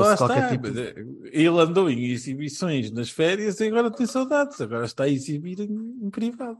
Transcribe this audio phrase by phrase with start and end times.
[0.00, 0.48] É só lá está.
[0.48, 0.66] Tipo...
[1.26, 4.60] Ele andou em exibições nas férias e agora tem saudades.
[4.60, 6.58] Agora está a exibir em, em privado.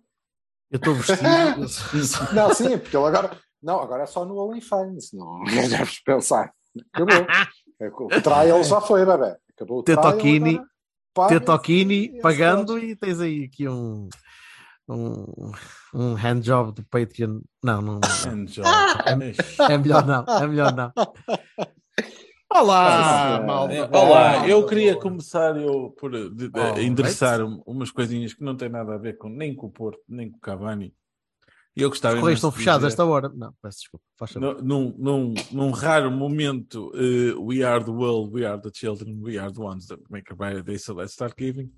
[0.71, 1.21] Eu estou vestido.
[2.35, 3.37] não, sim, porque ele agora.
[3.63, 5.13] Não, agora é só no OnlyFans.
[5.13, 6.53] Não deves pensar.
[6.93, 8.07] Acabou.
[8.07, 9.37] O trial já foi, bebê.
[9.55, 10.61] Acabou o Tetokini,
[11.29, 14.09] Tetokini pagando e tens aí aqui um.
[14.89, 15.53] Um,
[15.95, 17.41] um handjob do Patreon.
[17.63, 18.01] Não, não.
[18.27, 18.67] Handjob.
[19.07, 20.25] É, é melhor não.
[20.27, 20.93] É melhor não.
[22.55, 23.99] Olá, malta.
[23.99, 27.63] Olá, eu queria começar eu por de, de, oh, endereçar right?
[27.67, 30.37] umas coisinhas que não têm nada a ver com, nem com o Porto, nem com
[30.37, 30.95] o Cavani.
[31.75, 33.31] Eu gostava Os correios estão fechados esta hora.
[33.31, 34.05] Não, peço desculpa.
[34.19, 39.19] Faz num, num, num raro momento, uh, we are the world, we are the children,
[39.23, 41.73] we are the ones that make a brighter day, so let's start giving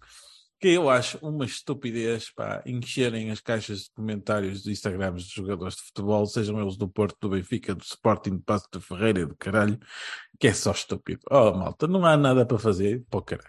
[0.65, 5.77] que eu acho uma estupidez para encherem as caixas de comentários de Instagrams dos jogadores
[5.77, 9.37] de futebol, sejam eles do Porto, do Benfica, do Sporting, do Passo de Ferreira, do
[9.37, 9.79] caralho,
[10.39, 11.21] que é só estúpido.
[11.31, 13.49] Oh, malta, não há nada para fazer, pô, caralho.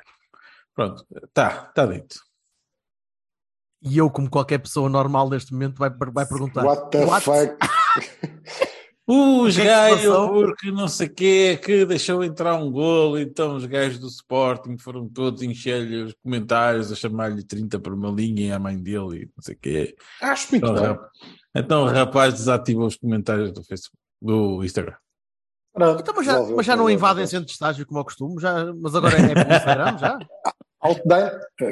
[0.74, 2.20] Pronto, tá, tá dito.
[3.82, 7.24] E eu, como qualquer pessoa normal neste momento, vai, vai perguntar: What the What?
[7.24, 7.58] fuck?
[9.08, 14.00] Os gajos, porque não sei o quê, que deixou entrar um golo, então os gajos
[14.00, 18.58] do Sporting foram todos encher-lhe os comentários a chamar-lhe 30 por uma linha e a
[18.58, 19.96] mãe dele e não sei o quê.
[20.20, 20.84] Acho muito então, bem.
[20.84, 21.00] Rap...
[21.56, 24.96] Então o rapaz desativou os comentários do Facebook, do Instagram.
[25.76, 28.96] Então, mas, já, mas já não invadem centro de estágio como ao costume, já, mas
[28.96, 30.18] agora é, Instagram já?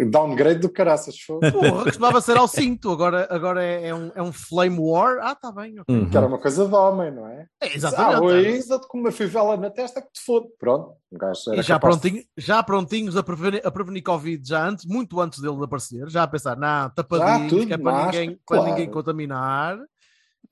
[0.10, 1.16] downgrade do caraças.
[1.26, 5.20] Porra, costumava ser ao cinto, agora, agora é, é, um, é um flame war.
[5.22, 5.80] Ah, tá bem.
[5.80, 5.96] Okay.
[5.96, 6.10] Uhum.
[6.10, 7.46] Que era uma coisa de homem, não é?
[7.62, 8.16] é exatamente.
[8.16, 10.48] Ah, Luísa, com uma fivela na testa que te fode.
[10.58, 12.28] Pronto, um gajo e já, prontinho, de...
[12.38, 16.28] já prontinhos a prevenir, a prevenir Covid já antes, muito antes dele aparecer, já a
[16.28, 18.64] pensar, não, tapadinhos, que é para, ninguém, claro.
[18.64, 19.78] para ninguém contaminar.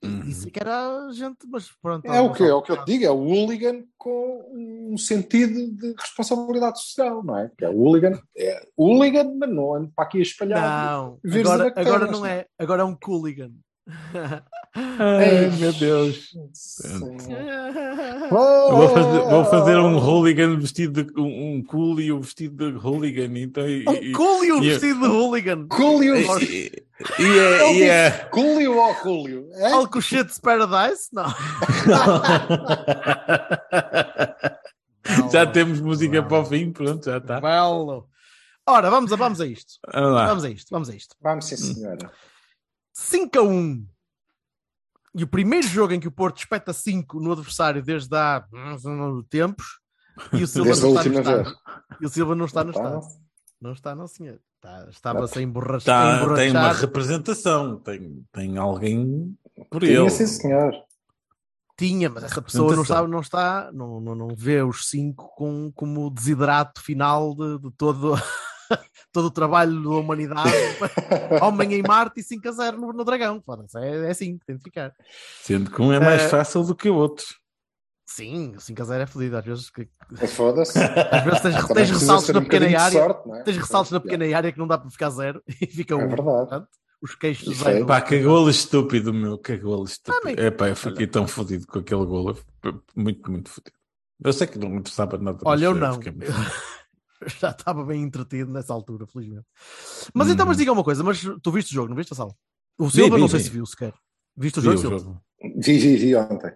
[0.02, 0.22] Uhum.
[0.22, 2.06] Isso que era gente, mas pronto.
[2.06, 5.94] É o que é o que eu digo, é o hooligan com um sentido de
[5.96, 7.50] responsabilidade social, não é?
[7.56, 10.60] Que é o hooligan, é hooligan, mas não ando para aqui a espalhar.
[10.60, 13.52] Não, agora, agora não é, agora é um cooligan.
[14.74, 16.32] Ai, meu Deus.
[18.30, 23.38] Vou fazer, vou fazer, um hooligan vestido de um, um coolio vestido de hooligan.
[23.38, 25.66] Então, e, um coolio vestido de hooligan.
[25.68, 26.16] Coolio.
[26.16, 26.84] E,
[27.18, 28.10] e, é, e é...
[28.30, 29.48] Coolio ou coolio?
[29.54, 29.72] É?
[29.72, 31.08] Alcochetes Paradise?
[31.12, 31.26] Não.
[35.32, 37.40] já temos música para o fim, pronto, já está.
[37.40, 38.06] Belo.
[38.64, 39.74] Ora, vamos a, vamos a isto.
[39.92, 41.16] Vamos, vamos a isto, vamos a isto.
[41.20, 42.12] Vamos sim, senhora.
[42.92, 43.86] 5 a 1.
[45.14, 48.44] E o primeiro jogo em que o Porto espeta 5 no adversário desde há
[49.28, 49.80] tempos
[50.32, 51.56] e o Silva desde não está no estádio.
[52.00, 53.00] E o Silva não está no estádio.
[53.60, 54.40] Não está, não, senhor.
[54.56, 56.26] Está, Estava-se a emborrachar.
[56.26, 59.36] Tá, tem uma representação, tem, tem alguém
[59.70, 60.10] por Tinha, ele.
[60.10, 60.72] sim, senhor.
[61.76, 65.72] Tinha, mas essa pessoa não está, não, está não, não, não vê os 5 com,
[65.72, 68.14] como o desidrato final de, de todo
[69.12, 70.50] todo o trabalho da humanidade,
[71.42, 73.42] homem em Marte e 5 a 0 no, no Dragão.
[73.76, 74.92] É, é assim que tem de ficar.
[75.42, 77.24] Sendo que um é mais uh, fácil do que o outro.
[78.06, 79.36] Sim, 5 a 0 é fodido.
[79.36, 79.88] Às vezes, que...
[80.20, 80.78] é foda-se.
[80.78, 83.00] Às vezes tens, tens ressaltos na um pequena área.
[83.00, 83.42] Sorte, é?
[83.42, 84.34] Tens ressaltos na pequena é.
[84.34, 86.02] área que não dá para ficar zero e fica um.
[86.02, 86.24] É verdade.
[86.24, 86.68] Portanto,
[87.00, 87.86] os queixos do zero.
[87.86, 89.38] Pá, que golo estúpido, meu.
[89.38, 90.40] Que golo estúpido.
[90.40, 92.38] Ah, é pá, eu fiquei tão fodido com aquele golo.
[92.94, 93.76] Muito, muito fodido.
[94.24, 95.38] Eu sei que não me interessava nada.
[95.44, 95.98] Olha, eu não.
[97.40, 99.46] já estava bem entretido nessa altura, felizmente.
[100.14, 100.32] Mas hum.
[100.32, 102.34] então, mas diga uma coisa, mas tu viste o jogo, não viste a sala?
[102.78, 103.94] O Silva vi, não sei se viu sequer.
[104.36, 105.22] Viste o jogo, vi o jogo.
[105.58, 106.52] Vi, vi, vi ontem.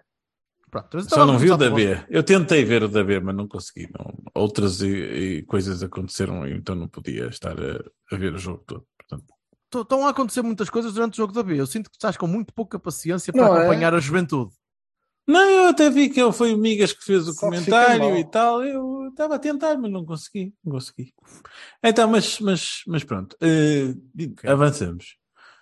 [0.70, 2.04] Pronto, então Só não vi o da B.
[2.08, 3.88] Eu tentei ver o da B, mas não consegui.
[3.96, 4.14] Não.
[4.34, 8.86] Outras e, e coisas aconteceram, então não podia estar a, a ver o jogo todo.
[8.98, 9.32] Portanto...
[9.74, 11.58] Estão a acontecer muitas coisas durante o jogo da B.
[11.60, 13.60] Eu sinto que estás com muito pouca paciência para não é?
[13.60, 13.96] acompanhar é?
[13.96, 14.52] a juventude.
[15.26, 18.24] Não, eu até vi que ele foi o Migas que fez o Só comentário e
[18.24, 18.62] tal.
[18.62, 20.54] Eu estava a tentar, mas não consegui.
[20.64, 21.12] Não consegui.
[21.82, 23.36] Então, mas, mas, mas pronto.
[23.42, 24.48] Uh, okay.
[24.48, 25.16] Avançamos.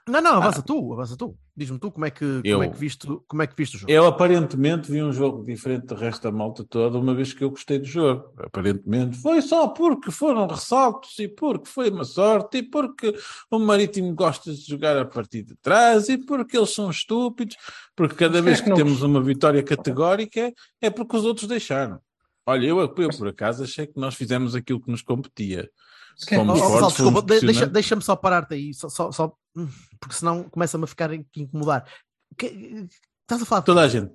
[0.06, 1.36] Não, não, avança tu, avança tu.
[1.56, 3.78] Diz-me tu como é, que, Eu- como, é que viste, como é que viste o
[3.78, 3.92] jogo.
[3.92, 7.50] Eu aparentemente vi um jogo diferente do resto da malta toda, uma vez que eu
[7.50, 8.24] gostei do jogo.
[8.38, 13.14] Aparentemente foi só porque foram ressaltos e porque foi uma sorte e porque
[13.50, 17.56] o Marítimo gosta de jogar a partir de trás e porque eles são estúpidos,
[17.94, 22.00] porque cada vez é que temos uma vitória categórica é porque os outros deixaram.
[22.46, 25.60] Olha, eu, eu por acaso achei que nós fizemos aquilo que nos competia.
[25.60, 27.22] É que Oh, oh, desculpa,
[27.72, 29.32] deixa-me só parar-te aí, só, só, só-
[30.00, 31.84] porque senão começa-me a ficar a incomodar.
[32.36, 32.86] Que-
[33.22, 34.12] estás a falar de Toda a gente.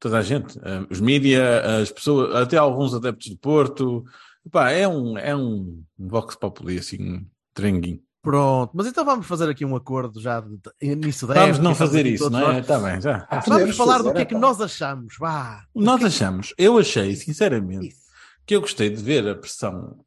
[0.00, 0.58] Toda a gente.
[0.90, 4.04] Os mídia, as pessoas, até alguns adeptos de Porto.
[4.50, 8.00] Pá, é um, é um vox populi, assim, trenguinho.
[8.22, 11.62] Pronto, mas então vamos fazer aqui um acordo já de, de início da Vamos época,
[11.64, 12.58] não fazer aqui isso, não é?
[12.60, 13.26] Está bem, já.
[13.30, 14.48] Ah, Vamos falar do fazer, que é que então.
[14.48, 15.14] nós achamos.
[15.18, 15.64] Vá.
[15.74, 18.00] Nós achamos, eu achei, sinceramente, Isso.
[18.44, 20.04] que eu gostei de ver a pressão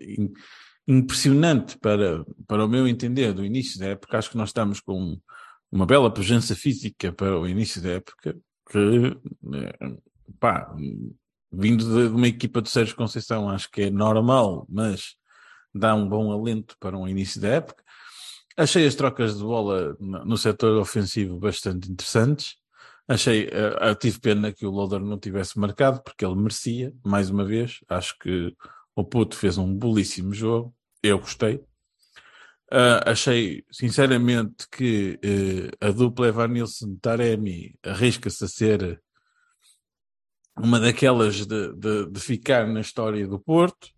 [0.00, 0.32] im-
[0.86, 4.18] impressionante para, para o meu entender do início da época.
[4.18, 5.18] Acho que nós estamos com
[5.70, 8.36] uma bela presença física para o início da época,
[8.70, 9.16] que,
[9.54, 9.96] eh,
[10.38, 10.74] pá,
[11.50, 15.16] vindo de, uma equipa de Sérgio Conceição, acho que é normal, mas
[15.74, 17.82] dá um bom alento para um início da época.
[18.56, 22.56] Achei as trocas de bola no, setor ofensivo bastante interessantes.
[23.08, 27.44] Achei, eh, tive pena que o Loader não tivesse marcado, porque ele merecia, mais uma
[27.44, 27.78] vez.
[27.88, 28.54] Acho que
[28.94, 30.74] o Puto fez um belíssimo jogo.
[31.02, 31.64] Eu gostei.
[32.70, 39.02] Ah, achei, sinceramente, que eh, a dupla Evanilson-Taremi arrisca-se a ser
[40.56, 43.88] uma daquelas de, de, de ficar na história do Porto.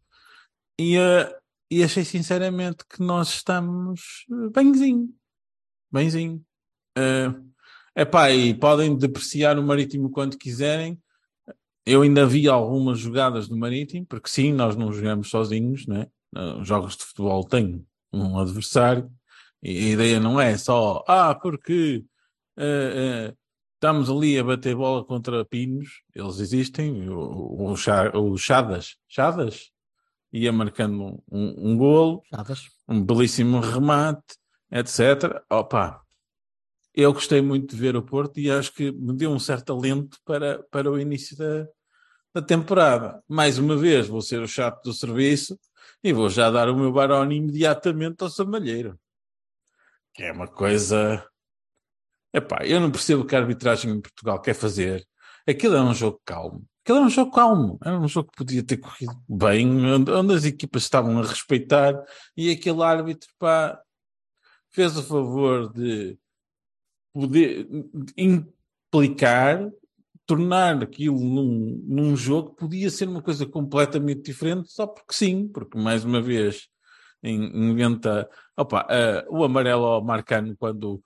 [0.78, 1.32] E, ah,
[1.70, 5.08] e achei, sinceramente, que nós estamos benzinho.
[5.92, 6.44] Benzinho.
[6.96, 7.34] Ah,
[7.96, 11.00] Epá, e podem depreciar o Marítimo quando quiserem.
[11.86, 16.06] Eu ainda vi algumas jogadas do Marítimo, porque sim, nós não jogamos sozinhos, né?
[16.60, 19.10] Os jogos de futebol têm um adversário,
[19.62, 22.04] e a ideia não é só, ah, porque
[22.56, 22.62] ah,
[23.30, 23.34] ah,
[23.74, 29.70] estamos ali a bater bola contra pinos, eles existem, o, o, o Chadas, Chadas
[30.32, 32.70] ia marcando um, um golo, Chaves.
[32.88, 34.36] um belíssimo remate,
[34.70, 35.40] etc.
[35.48, 36.02] Opa,
[36.92, 40.18] eu gostei muito de ver o Porto e acho que me deu um certo alento
[40.24, 41.68] para, para o início da,
[42.34, 43.22] da temporada.
[43.28, 45.58] Mais uma vez, vou ser o chato do serviço
[46.02, 48.98] e vou já dar o meu barone imediatamente ao Samalheiro.
[50.12, 51.24] Que é uma coisa.
[52.32, 55.06] Epá, eu não percebo o que a arbitragem em Portugal quer fazer.
[55.48, 56.66] Aquilo é um jogo calmo.
[56.82, 57.78] Aquilo era um jogo calmo.
[57.82, 61.94] Era um jogo que podia ter corrido bem, onde, onde as equipas estavam a respeitar
[62.36, 63.80] e aquele árbitro, pá,
[64.70, 66.18] fez o favor de
[67.12, 67.68] poder
[68.16, 69.70] implicar,
[70.26, 75.78] tornar aquilo num, num jogo podia ser uma coisa completamente diferente, só porque sim, porque
[75.78, 76.68] mais uma vez
[77.22, 81.02] in- inventa opa, eh, o amarelo ao Marcano quando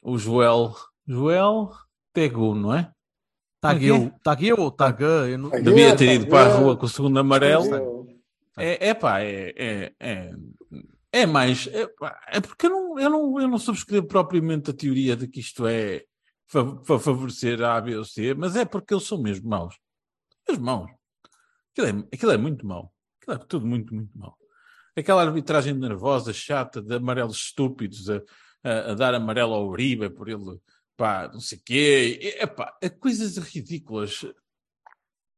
[0.00, 0.74] o Joel
[1.06, 1.70] Joel
[2.12, 2.90] Tegu, não é?
[3.60, 5.28] Tagueu, tagueu ou taga?
[5.28, 5.50] Eu não...
[5.50, 8.08] Devia ter ido para a rua com o segundo amarelo.
[8.58, 10.34] É, é pá, é, é, é,
[11.12, 11.68] é mais.
[11.68, 15.28] É, pá, é porque eu não, eu, não, eu não subscrevo propriamente a teoria de
[15.28, 16.02] que isto é
[16.50, 19.76] para favorecer a A, B ou C, mas é porque eles são mesmo maus.
[20.48, 20.90] Mesmo maus.
[21.72, 22.92] Aquilo é, aquilo é muito mau.
[23.20, 24.36] Aquilo é tudo muito, muito mau.
[24.96, 28.20] Aquela arbitragem nervosa, chata, de amarelos estúpidos, a,
[28.62, 30.60] a, a dar amarelo ao Uribe por ele,
[30.96, 32.36] pá, não sei o quê.
[32.38, 34.26] É, pá, é coisas ridículas.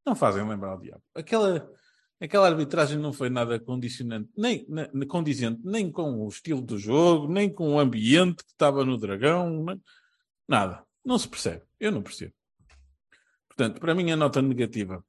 [0.05, 1.01] Não fazem lembrar o diabo.
[1.15, 1.67] Aquela,
[2.19, 4.65] aquela arbitragem não foi nada condicionante, nem,
[5.07, 9.65] condizente, nem com o estilo do jogo, nem com o ambiente que estava no Dragão,
[10.47, 10.84] nada.
[11.05, 11.63] Não se percebe.
[11.79, 12.33] Eu não percebo.
[13.47, 15.05] Portanto, para mim a nota negativa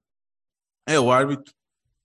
[0.87, 1.53] é o árbitro,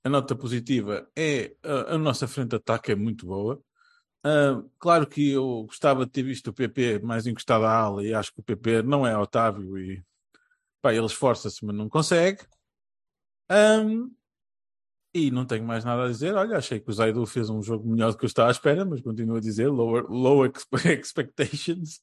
[0.04, 3.62] a nota positiva é a, a nossa frente de ataque é muito boa.
[4.24, 8.14] Ah, claro que eu gostava de ter visto o PP mais encostado à ala e
[8.14, 10.04] acho que o PP não é Otávio e
[10.82, 12.40] pá, ele esforça-se, mas não consegue.
[13.50, 14.10] Ahm,
[15.14, 16.34] e não tenho mais nada a dizer.
[16.36, 18.86] Olha, achei que o Zaidu fez um jogo melhor do que eu estava à espera,
[18.86, 22.00] mas continuo a dizer lower, low expe- expectations.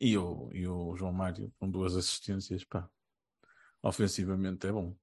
[0.00, 2.88] E o, e o João Mário com duas assistências, pá.
[3.82, 4.94] Ofensivamente é bom.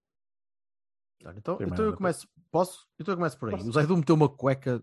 [1.35, 2.27] Então, então eu começo.
[2.51, 2.87] Posso?
[2.99, 3.55] Então eu começo por aí.
[3.55, 4.81] O Zaidu meteu uma cueca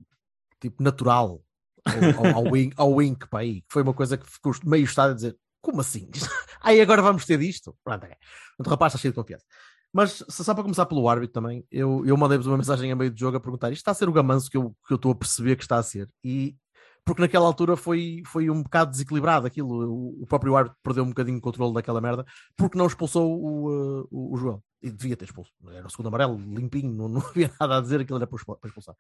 [0.60, 1.42] tipo natural
[1.84, 3.60] ao, ao, ao, wink, ao wink para aí.
[3.62, 6.10] que Foi uma coisa que ficou meio estado a dizer: como assim?
[6.60, 7.76] aí agora vamos ter disto?
[7.84, 8.16] Pronto, é.
[8.58, 9.44] O rapaz está cheio de confiança.
[9.92, 13.18] Mas só para começar pelo árbitro também, eu, eu mandei-vos uma mensagem a meio do
[13.18, 15.14] jogo a perguntar: isto está a ser o gamanço que eu, que eu estou a
[15.14, 16.08] perceber que está a ser?
[16.24, 16.56] E
[17.04, 19.90] porque naquela altura foi, foi um bocado desequilibrado aquilo.
[19.90, 22.24] O, o próprio árbitro perdeu um bocadinho o controle daquela merda
[22.56, 24.62] porque não expulsou o, uh, o, o Joel.
[24.82, 25.50] E devia ter expulso.
[25.70, 28.56] Era o segundo amarelo, limpinho, não, não havia nada a dizer, aquilo era para expul-
[28.56, 28.94] para expulsar.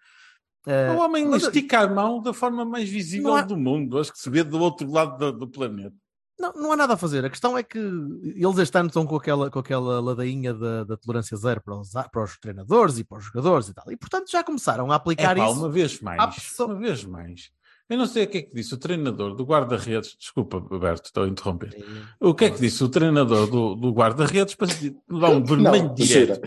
[0.66, 3.42] Uh, o homem estica a mão da forma mais visível há...
[3.42, 3.98] do mundo.
[3.98, 5.94] Acho que se vê do outro lado do, do, planeta.
[6.38, 7.24] Não, não há nada a fazer.
[7.24, 10.96] A questão é que eles este ano estão com aquela, com aquela ladainha da, da
[10.96, 13.90] tolerância zero para os, para os treinadores e para os jogadores e tal.
[13.90, 15.58] E portanto já começaram a aplicar é, pá, isso.
[15.58, 16.34] Uma vez mais.
[16.34, 16.68] Pessoa...
[16.68, 17.50] Uma vez mais.
[17.92, 20.16] Eu não sei o que é que disse o treinador do guarda-redes.
[20.18, 21.76] Desculpa, Alberto, estou a interromper.
[22.18, 24.68] O que é que disse o treinador do, do guarda-redes para
[25.10, 26.40] levar um vermelho direto?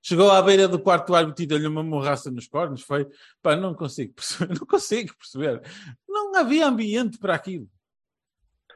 [0.00, 2.80] Chegou à beira do quarto árbitro e deu-lhe uma morraça nos cornos.
[2.80, 3.06] Foi,
[3.42, 4.54] pá, não consigo perceber.
[4.58, 5.60] Não consigo perceber.
[6.08, 7.68] Não havia ambiente para aquilo.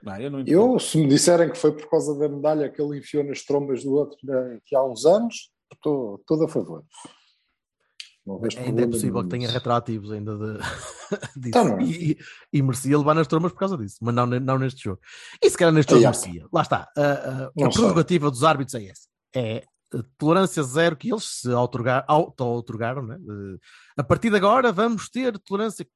[0.02, 2.98] Não, eu, não eu, se me disserem que foi por causa da medalha que ele
[2.98, 6.84] enfiou nas trombas do outro né, que há uns anos, estou todo a favor.
[8.58, 10.58] Ainda é possível que tenha retroativos ainda de,
[11.36, 11.52] disso.
[11.52, 12.16] Tá e,
[12.52, 15.00] e, merecia levar nas trombas por causa disso, mas não, não neste jogo.
[15.42, 16.46] E se calhar neste jogo merecia.
[16.52, 16.88] Lá está.
[16.96, 19.08] A, a, a prerrogativa dos árbitros é essa.
[19.34, 19.64] É
[20.16, 23.18] tolerância zero que eles se auto-otorgaram, né?
[23.96, 25.86] a partir de agora vamos ter tolerância.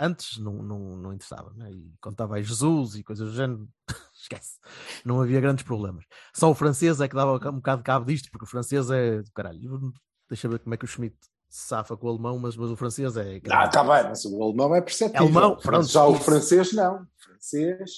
[0.00, 1.70] Antes não, não, não interessava, né?
[1.70, 3.68] e contava Jesus e coisas do género,
[4.14, 4.58] esquece,
[5.04, 6.04] não havia grandes problemas.
[6.34, 9.22] Só o francês é que dava um bocado de cabo disto, porque o francês é
[9.34, 9.92] caralho.
[10.30, 11.14] Deixa eu ver como é que o Schmidt
[11.52, 13.40] safa com o alemão, mas, mas o francês é.
[13.50, 15.26] Ah, está bem, mas o alemão é perceptível.
[15.26, 17.02] É alemão, pronto, Já o francês não.
[17.02, 17.90] O francês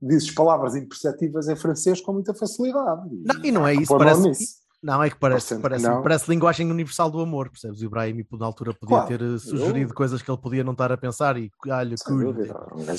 [0.00, 3.02] dizes palavras imperceptíveis em francês com muita facilidade.
[3.24, 7.10] Não, e não é isso, parece, não, é que parece, parece, que parece linguagem universal
[7.10, 7.82] do amor, percebes?
[7.82, 9.94] O Ibrahim, na altura, podia claro, ter eh, sugerido eu...
[9.94, 11.94] coisas que ele podia não estar a pensar e, olha,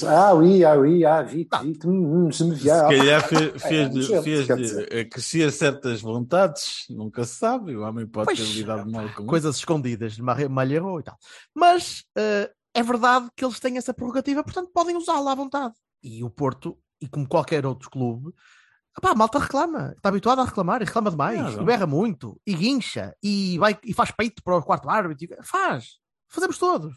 [0.08, 2.88] Ah, oui, ah, oui, ah, vite, vite, hum, se me vier.
[2.88, 8.06] Se calhar fez, fez, é, fez, fez crescia certas vontades, nunca se sabe, o homem
[8.06, 9.62] pode pois, ter lidado mal com Coisas isso.
[9.62, 11.18] escondidas, malheiro e tal.
[11.56, 15.74] Mas uh, é verdade que eles têm essa prerrogativa, portanto podem usá-la à vontade.
[16.04, 18.32] E o Porto, e como qualquer outro clube,
[18.98, 22.39] Epá, a malta reclama, está habituada a reclamar e reclama demais, não, e berra muito,
[22.45, 25.38] e guincha, e, vai, e faz peito para o quarto árbitro.
[25.43, 26.93] Faz, fazemos todos.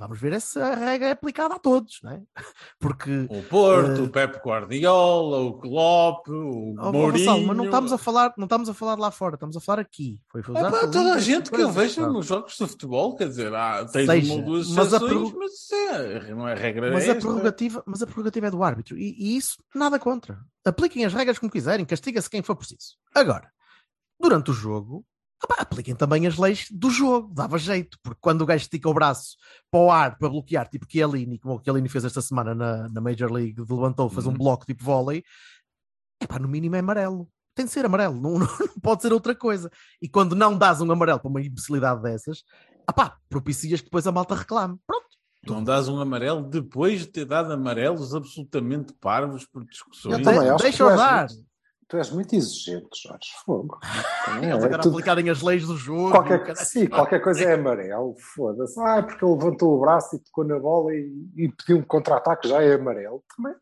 [0.00, 2.22] Vamos ver essa regra é aplicada a todos, não é?
[2.80, 4.04] Porque o Porto, uh...
[4.04, 7.46] o Pepe Guardiola, o Klopp, o oh, Mourinho.
[7.46, 10.18] mas não estamos a falar, não estamos a falar lá fora, estamos a falar aqui.
[10.32, 13.54] Foi é para toda a gente que eu vejo nos jogos de futebol, quer dizer,
[13.54, 15.36] há, tens Seja, uma ou duas mas, prerrog...
[15.36, 19.14] mas é, não é regra mas a prerrogativa, mas a prerrogativa é do árbitro e,
[19.18, 20.40] e isso nada contra.
[20.64, 22.96] Apliquem as regras como quiserem, castiga-se quem for preciso.
[23.14, 23.50] Agora,
[24.18, 25.04] durante o jogo,
[25.58, 29.36] apliquem também as leis do jogo, dava jeito, porque quando o gajo estica o braço
[29.70, 33.00] para o ar para bloquear, tipo Chiellini, como o Chiellini fez esta semana na, na
[33.00, 34.32] Major League, levantou, fez uhum.
[34.32, 35.24] um bloco tipo vôlei,
[36.20, 37.28] é pá, no mínimo é amarelo.
[37.54, 38.48] Tem de ser amarelo, não, não,
[38.82, 39.70] pode ser outra coisa.
[40.00, 42.44] E quando não dás um amarelo para uma imbecilidade dessas,
[42.94, 44.78] pá, propicias que depois a malta reclame.
[44.86, 45.08] Pronto.
[45.46, 50.22] Não dás um amarelo depois de ter dado amarelos absolutamente parvos por discussões.
[50.60, 51.28] Deixa-o dar.
[51.90, 53.30] Tu és muito exigente, Jorge.
[53.44, 53.80] Fogo.
[54.36, 54.90] Eles é, agora tu...
[54.90, 56.12] aplicarem as leis do jogo.
[56.12, 58.14] Qualquer, sim, qualquer coisa é amarelo.
[58.16, 58.78] Foda-se.
[58.80, 61.82] Ah, é porque ele levantou o braço e tocou na bola e, e pediu um
[61.82, 63.24] contra-ataque, já é amarelo.
[63.36, 63.56] Também.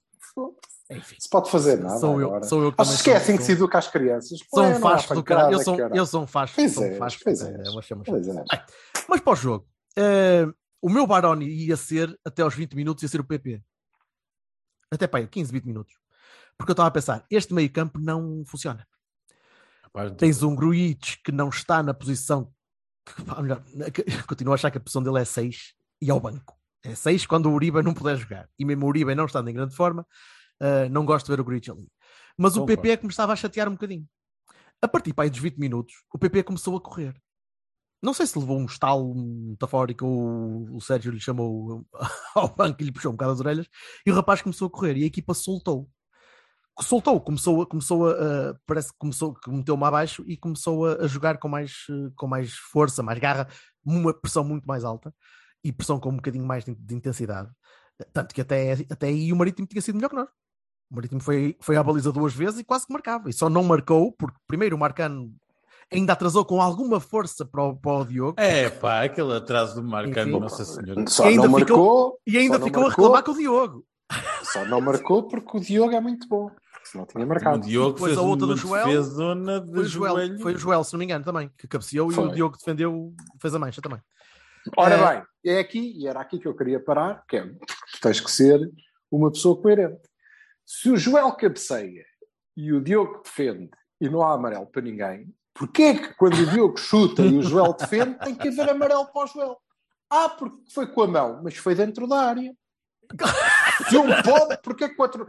[0.90, 1.98] Enfim, se pode fazer nada.
[1.98, 2.44] Sou agora.
[2.44, 4.38] eu, sou eu que Acho que é assim que se educa as crianças.
[4.46, 5.54] Sou um facho do caralho.
[5.54, 6.54] Eu sou, eu sou um facho.
[6.54, 7.20] Pois sou um é, facho.
[7.24, 8.64] Pois é, é, é.
[9.08, 9.66] Mas para o jogo,
[9.98, 13.62] uh, o meu Baroni ia ser, até aos 20 minutos, ia ser o PP.
[14.90, 15.94] Até para 15, 20 minutos.
[16.58, 18.86] Porque eu estava a pensar, este meio campo não funciona.
[19.84, 22.52] Rapaz, Tens um Gruitch que não está na posição.
[23.06, 23.62] Que, melhor,
[24.26, 26.58] continuo a achar que a posição dele é 6 e ao banco.
[26.82, 28.48] É 6 quando o Uribe não puder jogar.
[28.58, 30.02] E mesmo o Uribe não estando em grande forma,
[30.60, 31.88] uh, não gosto de ver o Gruitch ali.
[32.36, 34.06] Mas o PP é que me estava a chatear um bocadinho.
[34.80, 37.14] A partir para aí dos 20 minutos, o PP começou a correr.
[38.00, 41.84] Não sei se levou um estalo metafórico ou o Sérgio lhe chamou
[42.34, 43.68] ao banco e lhe puxou um bocado as orelhas
[44.06, 45.90] e o rapaz começou a correr e a equipa soltou
[46.80, 51.38] soltou, começou, começou a, parece que começou, que meteu-me abaixo e começou a, a, jogar
[51.38, 53.48] com mais, com mais força, mais garra,
[53.84, 55.12] uma pressão muito mais alta
[55.64, 57.50] e pressão com um bocadinho mais de, de intensidade.
[58.12, 60.28] Tanto que até, até aí o Marítimo tinha sido melhor que nós.
[60.90, 63.28] O Marítimo foi, foi à baliza duas vezes e quase que marcava.
[63.28, 65.34] E só não marcou, porque primeiro o Marcano
[65.92, 68.40] ainda atrasou com alguma força para o, para o Diogo.
[68.40, 71.04] É pá, aquele atraso do Marcano, Enfim, Nossa Senhora.
[71.08, 73.84] Só e ainda não ficou, marcou, e ainda ficou a reclamar com o Diogo.
[74.44, 76.50] Só não marcou porque o Diogo é muito bom
[76.96, 77.58] não tinha marcado.
[77.58, 80.92] O Diogo fez a outra do Joel, de foi, o Joel, foi o Joel, se
[80.92, 82.24] não me engano, também, que cabeceou foi.
[82.24, 84.00] e o Diogo defendeu, fez a mancha também.
[84.76, 85.14] Ora é...
[85.14, 88.30] bem, é aqui, e era aqui que eu queria parar, que é, tu tens que
[88.30, 88.60] ser
[89.10, 90.02] uma pessoa coerente.
[90.64, 92.04] Se o Joel cabeceia
[92.56, 96.46] e o Diogo defende e não há amarelo para ninguém, porquê é que quando o
[96.46, 99.56] Diogo chuta e o Joel defende tem que haver amarelo para o Joel?
[100.10, 102.54] Ah, porque foi com a mão, mas foi dentro da área.
[103.88, 105.26] Se um pode, porque é que o outro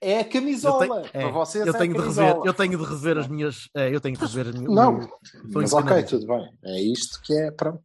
[0.00, 1.02] é a camisola.
[1.02, 3.68] Tenho, é, para vocês eu é tenho de rever, eu tenho de rever as minhas.
[3.74, 4.74] É, eu tenho de rever as minhas.
[4.74, 5.08] Não,
[5.52, 6.50] mas ok, tudo bem.
[6.64, 7.50] É isto que é.
[7.50, 7.80] Pronto.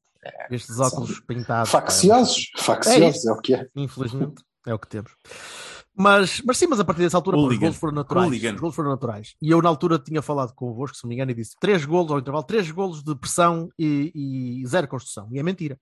[0.51, 1.71] Estes óculos pintados.
[1.71, 3.67] Facciosos, facciosos, é, o que é.
[3.75, 5.11] Infelizmente, é o que temos.
[5.95, 8.27] Mas, mas sim, mas a partir dessa altura, os golos foram naturais.
[8.27, 8.53] Hooligan.
[8.53, 9.35] Os golos foram naturais.
[9.41, 12.11] E eu, na altura, tinha falado convosco, se não me engano, e disse três golos
[12.11, 15.27] ao intervalo, três golos de pressão e, e zero construção.
[15.31, 15.77] E é mentira.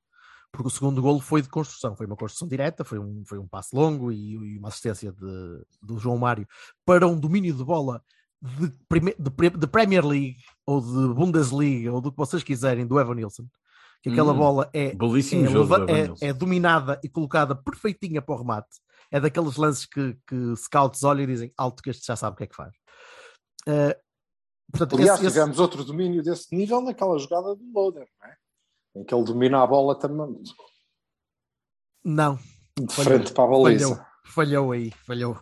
[0.52, 3.48] Porque o segundo golo foi de construção, foi uma construção direta, foi um, foi um
[3.48, 6.48] passe longo e, e uma assistência de, do João Mário
[6.86, 8.04] para um domínio de bola
[8.42, 13.00] de, prime- de de Premier League ou de Bundesliga ou do que vocês quiserem do
[13.00, 13.46] Evan Nilsson.
[14.02, 14.96] Que aquela Hum, bola é,
[15.44, 15.60] é, jogo.
[15.76, 18.80] leva- do Evan é- é dominada e colocada perfeitinha para o remate.
[19.12, 22.38] É daqueles lances que, que scouts olham e dizem alto que este já sabe o
[22.38, 22.74] que é que faz.
[23.68, 24.00] Eh,
[24.72, 28.36] portanto, Aliás, esse- esse- tivemos outro domínio desse nível naquela jogada do Loader, não é?
[28.96, 30.42] Em que ele domina a bola também
[32.04, 32.36] não,
[32.80, 33.12] de Falhou.
[33.20, 33.86] frente para a baliza.
[33.96, 35.40] falhou, falhou aí, falhou.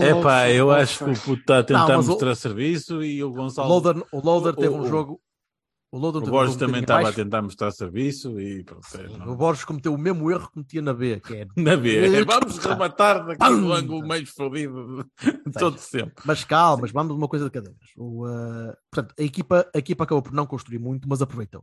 [0.00, 3.02] É pá, eu acho que o puto está a tentar Não, mas o- mostrar serviço
[3.02, 3.68] e o Gonçalo.
[3.68, 5.20] Loader, o Loader teve o- um jogo.
[5.92, 8.86] O, Loader o Borges um também estava a tentar mostrar serviço e pronto.
[8.98, 11.76] é, não- O Borges cometeu o mesmo erro que metia na B, que é Na
[11.76, 16.14] B, Eh, vamos rematar do ângulo mais fodido de todo sempre.
[16.24, 17.90] Mas calma, mas vamos de uma coisa de cada vez.
[17.96, 21.62] O, uh, portanto, a equipa, a equipa acabou por não construir muito, mas aproveitou.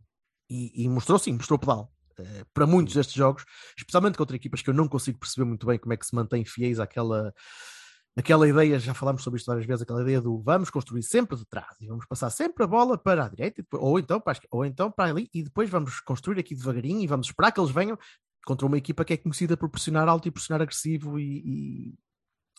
[0.53, 1.91] E, e mostrou sim, mostrou pedal.
[2.19, 3.43] Uh, para muitos destes jogos,
[3.75, 6.45] especialmente contra equipas que eu não consigo perceber muito bem como é que se mantém
[6.45, 7.33] fiéis àquela,
[8.15, 11.43] àquela ideia, já falámos sobre isto várias vezes, aquela ideia do vamos construir sempre de
[11.43, 14.55] trás e vamos passar sempre a bola para a direita, depois- ou, então para esquerda,
[14.55, 17.71] ou então para ali, e depois vamos construir aqui devagarinho e vamos esperar que eles
[17.71, 17.97] venham
[18.45, 21.93] contra uma equipa que é conhecida por pressionar alto e pressionar agressivo e, e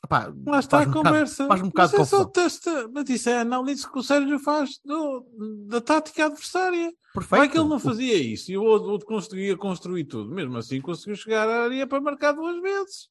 [0.04, 1.46] Epá, Lá está a um bocado- conversa.
[1.46, 2.30] faz-me um bocado mas, é só confusão.
[2.44, 5.26] testa, mas isso é a análise que o Sérgio faz do-
[5.66, 6.92] da tática adversária.
[7.14, 7.42] Perfeito.
[7.44, 10.30] É que ele não fazia isso e o outro, conseguia construir tudo.
[10.34, 13.08] Mesmo assim, conseguiu chegar à área para marcar duas vezes.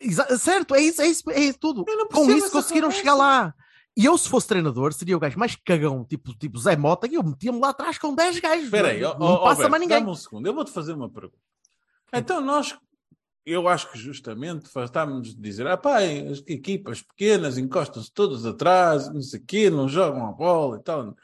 [0.00, 1.84] Exa- certo, é isso, é isso, é tudo.
[1.88, 2.98] Eu não Com isso conseguiram conversa.
[2.98, 3.54] chegar lá.
[3.96, 7.14] E eu, se fosse treinador, seria o gajo mais cagão, tipo, tipo Zé Mota, e
[7.14, 8.64] eu metia-me lá atrás com 10 gajos.
[8.64, 10.00] Espera aí, não, não passa mais ninguém.
[10.00, 11.38] Dá-me um segundo, eu vou-te fazer uma pergunta.
[12.12, 12.76] Então, nós,
[13.46, 19.12] eu acho que justamente fartámos de dizer: ah, pá, as equipas pequenas encostam-se todas atrás,
[19.12, 21.14] não sei o quê, não jogam a bola e tal.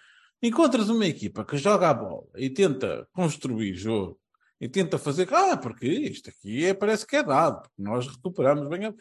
[0.42, 4.18] Encontras uma equipa que joga a bola e tenta construir jogo
[4.60, 8.68] e tenta fazer, ah, porque isto aqui é, parece que é dado, porque nós recuperamos
[8.68, 8.94] bem a.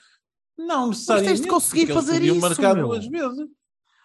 [0.58, 1.48] Não necessariamente.
[1.48, 2.88] conseguir porque eles fazer podiam isso, marcar meu.
[2.88, 3.48] duas vezes.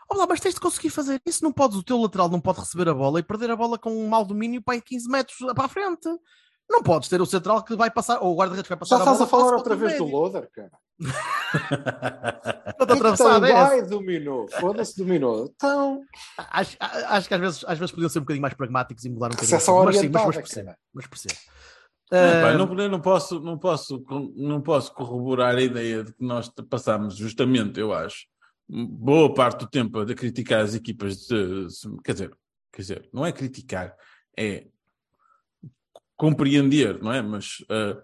[0.09, 1.43] Olá, mas tens de conseguir fazer isso.
[1.43, 3.91] Não podes, o teu lateral não pode receber a bola e perder a bola com
[3.91, 6.09] um mau domínio para aí 15 metros para a frente.
[6.69, 9.03] Não podes ter o central que vai passar, ou o guarda-redes que vai passar Já
[9.03, 9.17] a bola.
[9.17, 10.05] estás a falar passa outra vez do.
[10.05, 10.71] Loader, cara.
[12.79, 13.73] Toda atravessada, é essa.
[13.73, 14.49] Ai, dominou.
[14.49, 15.53] Foda-se, dominou.
[15.55, 16.03] Então,
[16.39, 19.27] Acho, acho que às vezes, às vezes podiam ser um bocadinho mais pragmáticos e mudar
[19.27, 19.53] um bocadinho.
[19.53, 19.63] Mas
[19.97, 20.75] sim, mas, mas percebo.
[20.95, 21.35] Mas percebo.
[22.11, 24.05] Ah, não, não, posso, não, posso,
[24.37, 28.27] não posso corroborar a ideia de que nós passámos justamente, eu acho,
[28.69, 31.67] boa parte do tempo a criticar as equipas de.
[32.05, 32.31] Quer dizer,
[32.73, 33.95] quer dizer, não é criticar,
[34.37, 34.67] é
[36.25, 37.21] compreender, não é?
[37.21, 38.03] Mas ah,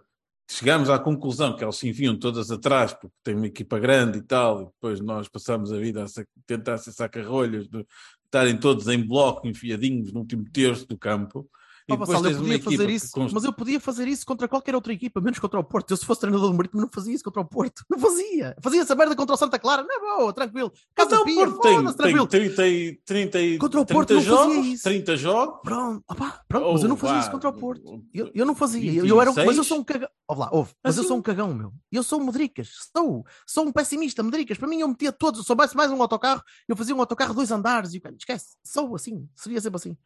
[0.51, 4.23] chegamos à conclusão que eles se enfiam todas atrás porque tem uma equipa grande e
[4.23, 7.87] tal, e depois nós passamos a vida a sa- tentar ser saca-rolhas, de
[8.27, 11.49] estarem todos em bloco, enfiadinhos no último terço do campo.
[11.89, 14.93] E Vassal, eu podia fazer isso, const- mas eu podia fazer isso contra qualquer outra
[14.93, 15.91] equipa, menos contra o Porto.
[15.91, 17.85] Eu, se fosse treinador do Marítimo, não fazia isso contra o Porto.
[17.91, 18.57] Não fazia.
[18.63, 19.83] Fazia essa merda contra o Santa Clara.
[19.83, 20.73] Não é boa, tranquilo.
[20.95, 22.27] Casa Então, o Pia, Porto tem, foda-se, tem tranquilo.
[22.27, 24.83] 30, e- 30, e- Contra o 30 Porto não fazia jogos, isso.
[24.85, 25.61] 30 jogos.
[25.63, 28.05] Pronto, opá, pronto, mas eu não fazia Oh, isso contra o Porto.
[28.15, 28.93] Eu, eu não fazia.
[28.93, 30.09] Eu, eu era, mas eu sou um cagão.
[30.29, 31.73] Ouve lá, ouve, mas eu Assim- sou um cagão, meu.
[31.91, 32.69] Eu sou um Medricas.
[32.97, 33.25] Sou.
[33.47, 34.57] Sou um pessimista, Medricas.
[34.59, 35.41] Para mim, eu metia todos.
[35.41, 37.95] Se soubesse mais um autocarro, eu fazia um autocarro dois andares.
[37.95, 38.57] E esquece.
[38.65, 39.29] Sou assim.
[39.35, 39.97] Seria sempre assim.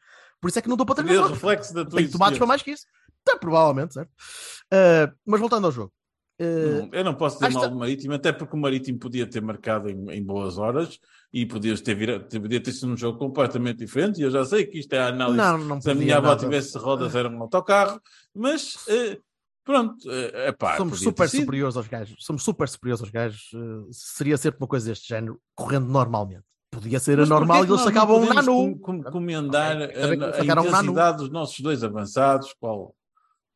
[0.41, 1.21] Por isso é que não dou para Seria
[1.69, 2.85] reflexo da tua Tenho tomates para mais que isso.
[3.25, 4.11] Tá, provavelmente, certo?
[4.73, 5.93] Ah, mas voltando ao jogo.
[6.39, 9.27] Não, eu não posso dizer Acho mal que- do Marítimo, até porque o Marítimo podia
[9.27, 10.99] ter marcado em, em boas horas
[11.33, 14.21] e podia ter, vira, podia ter sido um jogo completamente diferente.
[14.21, 15.37] E eu já sei que isto é a análise.
[15.39, 18.01] não, não Se a minha avó tivesse rodas, era um autocarro,
[18.35, 19.19] mas eh,
[19.65, 22.17] pronto, é pá, Somos super superiores aos gajos.
[22.19, 23.53] Somos super superiores aos gajos.
[23.53, 26.45] Uh, seria sempre uma coisa deste género, correndo normalmente.
[26.75, 28.79] Podia ser Mas anormal porquê e eles sacavam um nano.
[28.79, 30.69] com- com- Comendar ainda bem que a, a um nano.
[30.69, 32.95] intensidade dos nossos dois avançados, qual,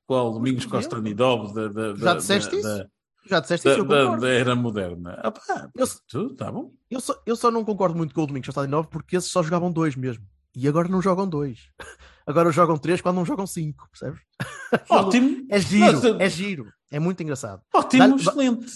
[0.06, 0.64] qual Domingos.
[0.66, 2.68] Costa Nidov da, da, Já da- disseste da- isso?
[2.78, 2.86] da-
[3.30, 5.20] Já disseste da, isso, eu da- da era moderna.
[5.22, 6.70] Ah, pá, Eu, tudo, tá bom.
[6.90, 9.42] eu só, eu só não concordo muito com o Domingos Costa Novo porque esses só
[9.42, 10.24] jogavam dois mesmo.
[10.56, 11.58] E agora não jogam dois.
[12.26, 14.20] Agora jogam três quando não jogam cinco, percebes?
[14.90, 16.66] Ótimo, É giro, Mas, uh, é giro.
[16.90, 17.62] É muito engraçado.
[17.74, 18.66] ótimo, excelente.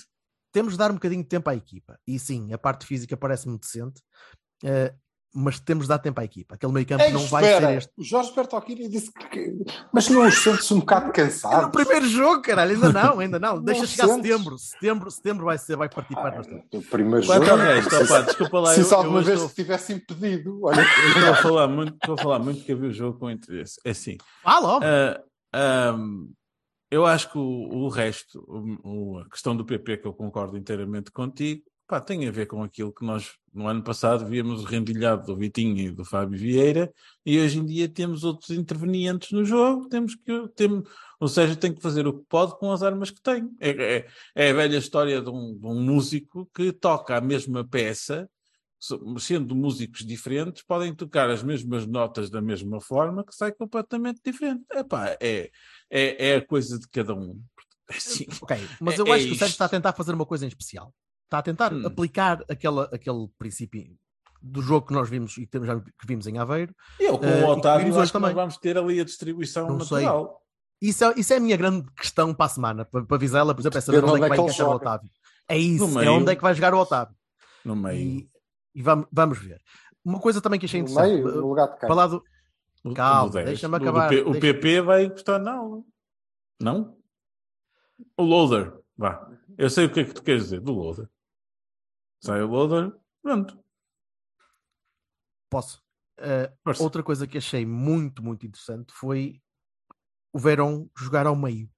[0.52, 1.98] Temos de dar um bocadinho de tempo à equipa.
[2.06, 4.00] E sim, a parte física parece-me decente.
[4.64, 4.94] Eh,
[5.34, 6.56] mas temos de dar tempo à equipa.
[6.56, 7.92] Aquele meio campo Ei, não vai espera, ser este.
[7.96, 9.56] O Jorge Bertocchini disse que.
[9.90, 13.58] Mas não os sentes um bocado É no primeiro jogo, caralho, ainda não, ainda não.
[13.64, 14.30] Deixa Não chegar sentes?
[14.30, 14.58] setembro.
[14.58, 16.86] Setembro, setembro vai ser, vai partir para nós todos.
[16.86, 17.50] O primeiro jogo.
[17.50, 18.74] ao resto, opá, desculpa lá.
[18.74, 20.80] Se eu- isso eu alguma hoje vez estou- te tivesse impedido, olha.
[20.82, 23.80] eu Estou a falar muito, estou a falar muito que havia o jogo com interesse.
[23.86, 24.18] É assim.
[24.42, 24.86] Fala, homem.
[24.86, 25.22] ah,
[25.54, 26.28] ahm,
[26.94, 28.44] eu acho que o, o resto,
[28.84, 32.62] o- a questão do PP, que eu concordo inteiramente contigo, pá, tem a ver com
[32.62, 36.92] aquilo que nós no ano passado víamos rendilhado do Vitinho e do Fábio Vieira,
[37.24, 40.88] e hoje em dia temos outros intervenientes no jogo, temos que temos,
[41.20, 43.48] ou seja, tem que fazer o que pode com as armas que tem.
[43.60, 47.64] É, é- é a velha história de um, de um músico que toca a mesma
[47.66, 48.28] peça,
[49.18, 54.64] sendo músicos diferentes, podem tocar as mesmas notas da mesma forma, que sai completamente diferente.
[54.72, 55.50] Epá, é,
[55.90, 57.40] é, é a coisa de cada um.
[57.90, 58.26] É assim.
[58.40, 60.44] Ok, mas é- eu é acho que o Sérgio está a tentar fazer uma coisa
[60.44, 60.94] em especial.
[61.24, 61.86] Está a tentar Hum.
[61.86, 63.84] aplicar aquela, aquele princípio
[64.40, 66.74] do jogo que nós vimos e que temos- já que vimos em Aveiro.
[66.98, 68.32] Eu, com Eh, e o Otávio, vimos acho também.
[68.34, 70.02] vamos ter ali a distribuição Não sei.
[70.04, 70.40] natural.
[70.80, 73.60] Isso é, isso é a minha grande questão para a semana, para, para Vizela, por
[73.60, 74.72] exemplo, é saber onde é que vai é ele encaixar o.
[74.74, 75.10] Otávio.
[75.48, 77.14] É isso, é onde é que vai jogar o Otávio.
[77.64, 78.00] No meio.
[78.00, 78.30] E,
[78.74, 79.60] e vamos, vamos ver.
[80.04, 81.86] Uma coisa também que achei No interessante, meio, no lugar de cá.
[81.86, 82.24] falar do,
[82.84, 85.08] O- Calma, deixa-me do acabar, P- O deixa- PP vai
[85.40, 85.84] na aula.
[86.60, 86.98] Não?
[88.16, 88.76] O loader.
[88.96, 89.30] Vá.
[89.56, 91.08] Eu sei o que é que tu queres dizer do loader.
[92.20, 92.92] Sai o loader.
[93.22, 93.62] Pronto.
[95.50, 95.82] Posso.
[96.18, 99.40] Uh, outra coisa que achei muito, muito interessante foi
[100.32, 101.70] o Verón jogar ao meio.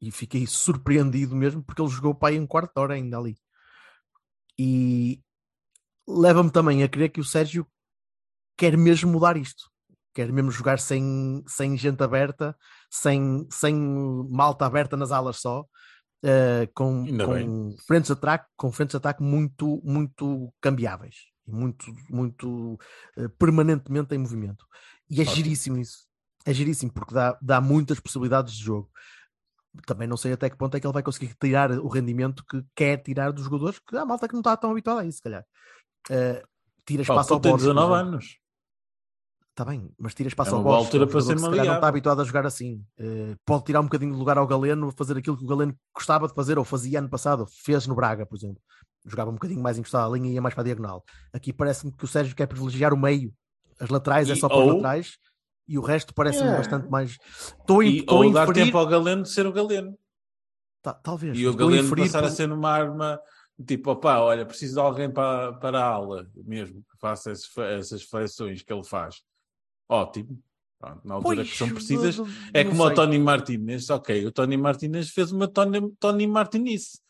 [0.00, 3.36] E fiquei surpreendido mesmo porque ele jogou para aí um quarto de hora ainda ali.
[4.58, 5.22] E
[6.08, 7.66] leva-me também a crer que o Sérgio
[8.56, 9.70] quer mesmo mudar isto.
[10.14, 12.56] Quer mesmo jogar sem, sem gente aberta,
[12.90, 13.74] sem, sem
[14.30, 19.22] malta aberta nas alas só, uh, com, com frentes de ataque, com frentes de ataque
[19.22, 21.14] muito, muito cambiáveis
[21.46, 22.74] e muito, muito
[23.16, 24.66] uh, permanentemente em movimento.
[25.10, 25.36] E é Ótimo.
[25.36, 26.08] giríssimo isso.
[26.44, 28.90] É giríssimo porque dá, dá muitas possibilidades de jogo.
[29.86, 32.64] Também não sei até que ponto é que ele vai conseguir tirar o rendimento que
[32.74, 35.22] quer tirar dos jogadores, que há malta que não está tão habituada a isso, se
[35.22, 35.44] calhar.
[36.10, 36.46] Uh,
[36.86, 37.52] tira Pá, espaço o ao Borges.
[37.66, 38.08] por 19 exemplo.
[38.08, 38.38] anos.
[39.50, 40.84] Está bem, mas tira espaço É ao Borges.
[40.86, 42.84] altura é para ser que se não está habituado a jogar assim.
[42.96, 46.28] Eh, pode tirar um bocadinho de lugar ao Galeno, fazer aquilo que o Galeno gostava
[46.28, 48.62] de fazer, ou fazia ano passado, ou fez no Braga, por exemplo.
[49.04, 51.02] Jogava um bocadinho mais encostado à linha e ia mais para a diagonal.
[51.32, 53.34] Aqui parece-me que o Sérgio quer privilegiar o meio.
[53.80, 55.18] As laterais é E- só para os ou- laterais
[55.66, 56.56] e o resto parece-me É.
[56.56, 57.16] bastante mais.
[57.60, 59.98] Estou a, E, estou ou dar inferir- tempo ao Galeno de ser o Galeno.
[60.82, 61.36] Ta- talvez.
[61.36, 63.20] E o Galeno inferir passar a ser uma arma
[63.66, 68.02] tipo, opá, olha, preciso de alguém para, para a aula mesmo, que faça esses, essas
[68.02, 69.22] flexões que ele faz.
[69.88, 70.40] Ótimo.
[70.78, 72.18] Pronto, na altura Pois, que são precisas.
[72.18, 72.94] não- É como o sei.
[72.94, 77.00] Tony Martinez, ok, o Tony Martinez fez uma Tony, Tony Martinice.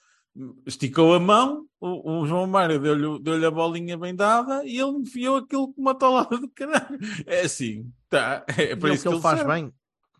[0.64, 4.98] Esticou a mão, o, o João Mário deu-lhe deu a bolinha bem dada e ele
[4.98, 6.98] enfiou aquilo com uma tolada do caralho.
[7.26, 8.44] É assim, tá.
[8.56, 9.52] É E para é o isso que ele faz serve.
[9.52, 9.72] bem.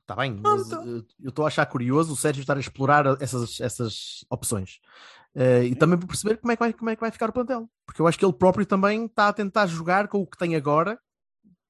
[0.03, 0.77] Está bem, mas eh,
[1.23, 4.81] eu estou a achar curioso o Sérgio estar a explorar essas, essas opções.
[5.35, 7.33] Eh, e também para perceber como é, que vai, como é que vai ficar o
[7.33, 7.71] plantel.
[7.87, 10.57] Porque eu acho que ele próprio também está a tentar jogar com o que tem
[10.57, 10.99] agora,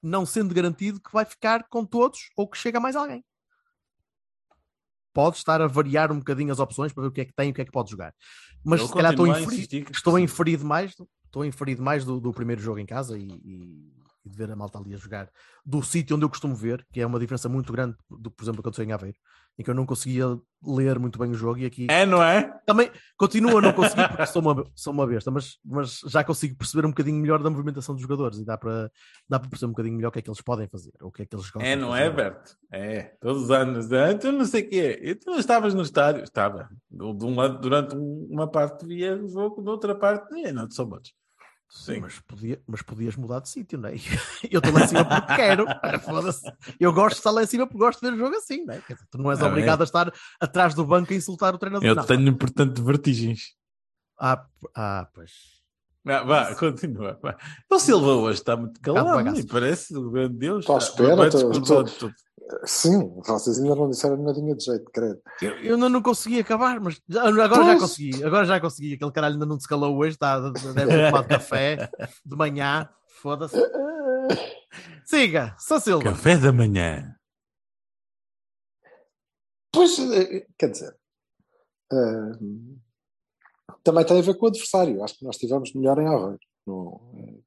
[0.03, 3.25] não sendo garantido que vai ficar com todos ou que chega mais alguém.
[5.12, 7.49] Pode estar a variar um bocadinho as opções para ver o que é que tem
[7.49, 8.14] e o que é que pode jogar.
[8.64, 10.94] Mas Eu se calhar estou a inferir, estou a inferir demais,
[11.25, 13.98] estou a inferir demais do, do primeiro jogo em casa e, e-
[14.29, 15.31] e de ver a malta ali a jogar
[15.64, 18.61] do sítio onde eu costumo ver, que é uma diferença muito grande do por exemplo,
[18.61, 19.17] aconteceu em Aveiro,
[19.59, 20.27] em que eu não conseguia
[20.62, 22.43] ler muito bem o jogo e aqui É, não é?
[22.67, 26.57] também continuo a não conseguir porque sou uma, sou uma besta, mas, mas já consigo
[26.57, 28.91] perceber um bocadinho melhor da movimentação dos jogadores e dá para,
[29.29, 31.12] dá para perceber um bocadinho melhor o que é que eles podem fazer, ou o
[31.12, 32.03] que é que eles É, não fazer.
[32.03, 32.57] é, Berto?
[32.71, 33.91] É, todos os anos.
[33.93, 35.01] Ah, tu não sei o quê.
[35.03, 36.23] E tu estavas no estádio?
[36.23, 36.69] Estava.
[36.91, 40.71] De um lado, durante um- uma parte via o jogo, da outra parte, é, não
[40.71, 41.12] so much.
[41.71, 42.01] Sim.
[42.01, 43.95] Mas, podia, mas podias mudar de sítio, não é?
[44.51, 45.67] Eu estou lá em cima porque quero.
[46.01, 46.53] Foda-se.
[46.81, 48.75] Eu gosto de estar lá em cima porque gosto de ver o jogo assim, não
[48.75, 48.81] é?
[48.81, 51.87] Dizer, tu não és Não, obrigado a estar atrás do banco a insultar o treinador.
[51.87, 52.05] Eu não.
[52.05, 53.55] tenho, portanto, vertigens.
[54.19, 55.58] Ah, ah, pois.
[56.07, 57.19] Ah, vá, continua.
[57.23, 57.37] Vá.
[57.71, 60.61] O Silva hoje está muito calado e parece o grande Deus.
[60.61, 62.13] Estou à espera, estou-.
[62.65, 65.21] Sim, vocês ainda não disseram nadinha de jeito, credo.
[65.43, 68.25] Eu, eu ainda não consegui acabar, mas já- agora já consegui.
[68.25, 68.95] Agora já consegui.
[68.95, 71.91] Aquele caralho ainda não se calou hoje, está, deve ter tomado café
[72.25, 72.89] de manhã.
[73.21, 73.57] Foda-se.
[75.05, 76.05] Siga, São Silva.
[76.05, 77.15] Café da manhã.
[79.73, 80.97] Pois, eh, quer dizer,
[81.93, 82.33] eh,
[83.88, 85.03] também tem a ver com o adversário.
[85.03, 86.38] Acho que nós estivemos melhor em Aveiro.
[86.66, 87.40] Não, eh,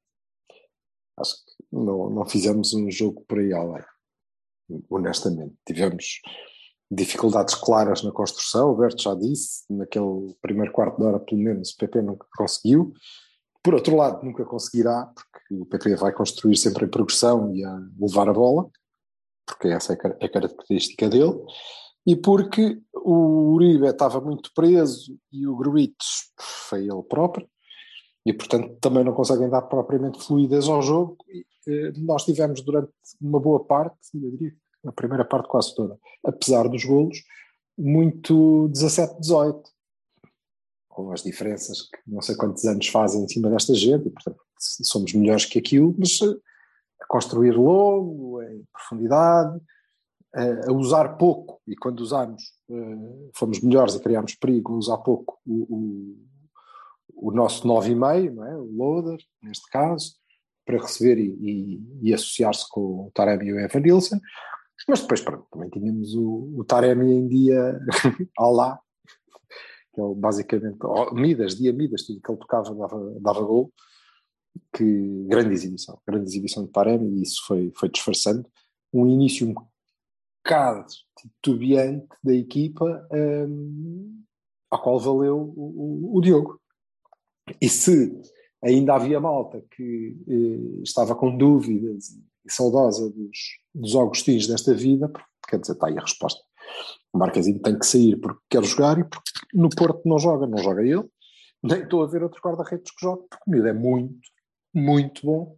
[1.19, 3.83] acho que não, não fizemos um jogo por aí além.
[4.89, 6.19] Honestamente, tivemos
[6.89, 8.71] dificuldades claras na construção.
[8.71, 12.91] O Berto já disse, naquele primeiro quarto de hora, pelo menos, o PP nunca conseguiu.
[13.63, 17.79] Por outro lado, nunca conseguirá, porque o PP vai construir sempre em progressão e a
[17.99, 18.67] levar a bola,
[19.45, 21.39] porque essa é a característica dele,
[22.05, 27.47] e porque o Uribe estava muito preso e o Gruites foi ele próprio,
[28.25, 31.17] e portanto também não conseguem dar propriamente fluidez ao jogo.
[31.29, 34.53] E, eh, nós tivemos durante uma boa parte, eu diria
[34.85, 37.17] a primeira parte quase toda, apesar dos golos,
[37.77, 39.63] muito 17-18,
[40.89, 44.39] com as diferenças que não sei quantos anos fazem em cima desta gente, e portanto
[44.57, 46.35] somos melhores que aquilo, mas eh,
[47.01, 49.59] a construir logo, em profundidade,
[50.33, 55.39] a usar pouco, e quando usamos eh, fomos melhores e criámos perigo, a usar pouco
[55.45, 56.15] o,
[57.17, 58.55] o, o nosso 9,5, não é?
[58.55, 60.15] o loader, neste caso,
[60.65, 64.19] para receber e, e, e associar-se com o Taremi e o Evan Nilsson,
[64.87, 67.79] mas depois pronto, também tínhamos o, o Taremi em dia
[68.37, 68.79] ao lá,
[69.93, 70.77] que é basicamente,
[71.13, 73.71] Midas, dia Midas, tudo que ele tocava dava, dava gol,
[74.73, 78.47] que grande exibição, grande exibição de Taremi e isso foi, foi disfarçando,
[78.93, 79.53] um início
[80.51, 80.85] bocado
[81.17, 84.21] titubeante da equipa um,
[84.69, 86.59] ao qual valeu o, o, Diogo.
[87.61, 88.21] E se
[88.63, 92.09] ainda havia malta que eh, estava com dúvidas
[92.45, 93.37] e saudosa dos,
[93.73, 95.11] dos Augustins desta vida,
[95.47, 96.41] quer dizer, está aí a resposta.
[97.13, 100.57] O Marquezinho tem que sair porque quer jogar e porque no Porto não joga, não
[100.57, 101.05] joga ele.
[101.63, 104.19] Nem estou a ver outros guarda-redes que jogam, porque o miúdo é muito,
[104.73, 105.57] muito bom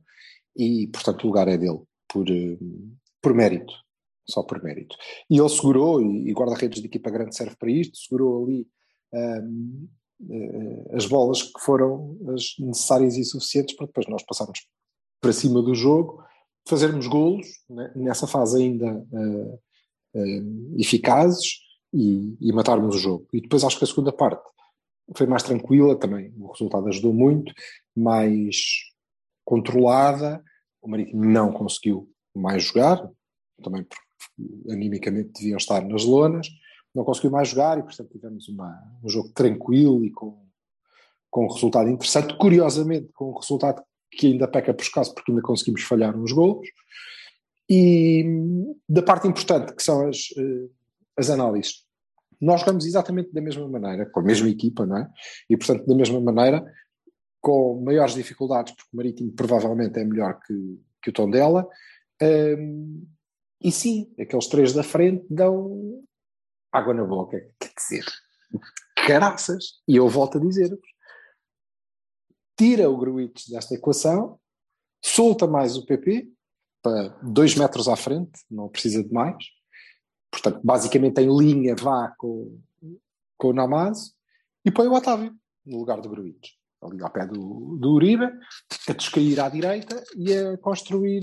[0.55, 2.57] e, portanto, o lugar é dele, por, eh,
[3.21, 3.73] por mérito,
[4.27, 4.95] só por mérito.
[5.29, 8.67] E ele segurou, e, guarda-redes de equipa grande serve para isto, segurou ali
[9.13, 9.87] um,
[10.29, 14.65] eh, as bolas que foram as necessárias e suficientes para depois nós passarmos
[15.19, 16.23] para cima do jogo,
[16.67, 19.53] fazermos golos, né, nessa fase ainda uh,
[20.15, 21.59] uh, eficazes
[21.93, 23.27] e, e, matarmos o jogo.
[23.33, 24.43] E depois acho que a segunda parte
[25.15, 27.53] foi mais tranquila também, o resultado ajudou muito,
[27.95, 28.57] mais
[29.45, 30.43] controlada,
[30.81, 33.09] o Marítimo não conseguiu mais jogar,
[33.61, 34.02] também porque
[34.69, 36.47] animicamente deviam estar nas lonas,
[36.93, 40.45] não conseguiu mais jogar e, portanto, tivemos uma, um jogo tranquilo e com,
[41.29, 42.37] com um resultado interessante.
[42.37, 46.67] Curiosamente, com um resultado que ainda peca por escasso, porque ainda conseguimos falhar uns golos.
[47.69, 48.23] E
[48.87, 50.69] da parte importante, que são as, eh,
[51.17, 51.83] as análises,
[52.39, 55.09] nós jogamos exatamente da mesma maneira, com a mesma equipa, não é?
[55.49, 56.63] E, portanto, da mesma maneira,
[57.41, 61.67] com maiores dificuldades, porque o Marítimo provavelmente é melhor que, que o Tondela.
[62.21, 63.05] Um,
[63.63, 66.03] e sim, aqueles três da frente dão
[66.71, 67.39] água na boca.
[67.59, 68.05] Quer dizer,
[69.07, 69.81] caraças.
[69.87, 70.79] E eu volto a dizer-vos:
[72.57, 74.39] tira o Gruites desta equação,
[75.03, 76.29] solta mais o PP
[76.81, 79.43] para dois metros à frente, não precisa de mais.
[80.29, 82.59] Portanto, basicamente em linha vá com,
[83.37, 84.13] com o Namazo
[84.65, 85.33] e põe o Otávio
[85.65, 86.51] no lugar do Gruites.
[86.81, 88.25] Ali ao pé do, do Uribe,
[88.89, 91.21] a descair à direita e a construir,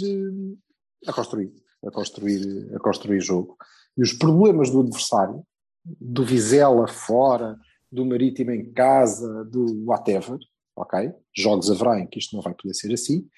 [1.07, 1.53] a construir,
[1.85, 3.57] a construir, a construir jogo.
[3.97, 5.43] E os problemas do adversário,
[5.85, 7.59] do Vizela fora,
[7.91, 10.39] do Marítimo em casa, do whatever,
[10.77, 11.13] ok?
[11.37, 13.29] Jogos haverá em que isto não vai poder ser assim,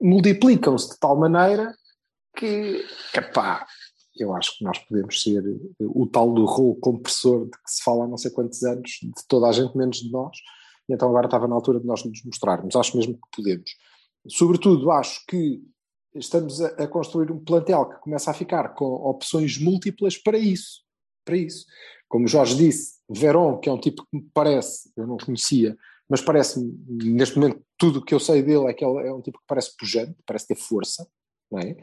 [0.00, 1.74] multiplicam-se de tal maneira
[2.36, 2.84] que,
[3.14, 3.66] epá,
[4.16, 5.42] eu acho que nós podemos ser
[5.80, 9.26] o tal do rolo compressor de que se fala há não sei quantos anos, de
[9.28, 10.36] toda a gente menos de nós,
[10.88, 13.70] e então agora estava na altura de nós nos mostrarmos, acho mesmo que podemos.
[14.28, 15.62] Sobretudo, acho que
[16.14, 20.82] estamos a, a, construir um plantel que começa a ficar com opções múltiplas para isso.
[21.24, 21.66] Para isso.
[22.08, 25.76] Como Jorge disse, Veron, que é um tipo que me parece, eu não conhecia,
[26.08, 29.20] mas parece-me, neste momento, tudo o que eu sei dele é que ele é um
[29.20, 31.06] tipo que parece pujante, parece ter força,
[31.50, 31.76] não é?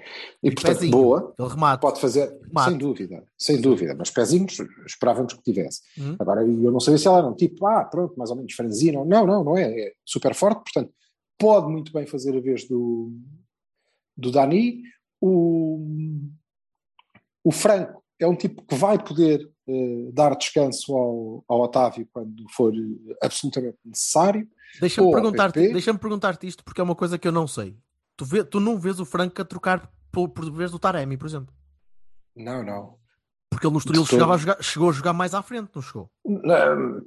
[0.44, 1.34] E, e portanto, pezinho, boa,
[1.80, 2.70] pode fazer, remate.
[2.70, 5.82] sem dúvida, sem dúvida, mas pezinhos esperávamos que tivesse.
[5.98, 6.16] Hum.
[6.20, 9.04] Agora, eu não sabia se ela era um tipo, ah, pronto, mais ou menos franzino,
[9.06, 10.94] não, não, não é, é super forte, portanto,
[11.38, 13.12] pode muito bem fazer a vez do,
[14.16, 14.82] do Dani.
[15.20, 15.86] O,
[17.44, 22.44] o Franco é um tipo que vai poder uh, dar descanso ao, ao Otávio quando
[22.52, 22.74] for
[23.22, 24.48] absolutamente necessário.
[24.80, 27.78] Deixa-me perguntar-te deixa perguntar isto porque é uma coisa que eu não sei.
[28.16, 31.28] Tu, vê, tu não vês o Franco a trocar por, por vez do Taremi, por
[31.28, 31.54] exemplo?
[32.36, 33.01] Não, não.
[33.52, 36.10] Porque ele no Estoril chegava a jogar, chegou a jogar mais à frente, não chegou?
[36.26, 37.02] Não,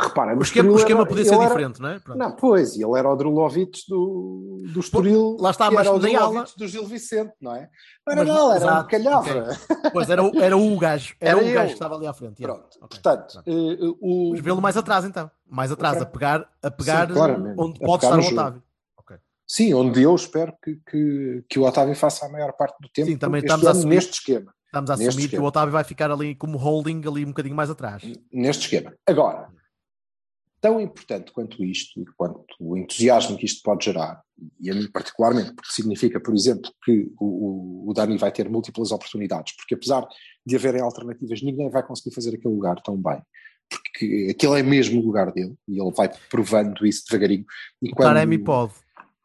[0.00, 1.98] repara, o esquema, o esquema podia ser era, diferente, não é?
[1.98, 2.18] Pronto.
[2.18, 5.36] Não, pois, e ele era o Drulovic do, do Estoril.
[5.38, 7.68] Lá está, mas era o Drulovic do Gil Vicente, não é?
[8.06, 9.28] Não era não, era um calhava.
[9.28, 9.90] Okay.
[9.92, 12.40] Pois, era, era o gajo, era, era o gajo que estava ali à frente.
[12.40, 12.88] Pronto, okay.
[12.88, 14.30] portanto, uh, o...
[14.30, 17.20] Mas vê-lo mais atrás então, mais atrás, a pegar, a pegar Sim,
[17.58, 18.62] onde a pode pegar estar o Otávio.
[19.46, 23.08] Sim, onde eu espero que, que, que o Otávio faça a maior parte do tempo
[23.08, 24.54] Sim, também estamos a assumir, neste esquema.
[24.74, 27.70] Estamos a assumir que o Otávio vai ficar ali como holding, ali um bocadinho mais
[27.70, 28.02] atrás.
[28.32, 28.92] Neste esquema.
[29.06, 29.48] Agora,
[30.60, 34.20] tão importante quanto isto, e quanto o entusiasmo que isto pode gerar,
[34.60, 38.48] e a mim particularmente, porque significa, por exemplo, que o, o, o Dani vai ter
[38.48, 40.04] múltiplas oportunidades, porque apesar
[40.44, 43.22] de haverem alternativas, ninguém vai conseguir fazer aquele lugar tão bem.
[43.68, 47.44] Porque aquele é mesmo o lugar dele, e ele vai provando isso devagarinho.
[47.80, 48.72] E o Taremi pode.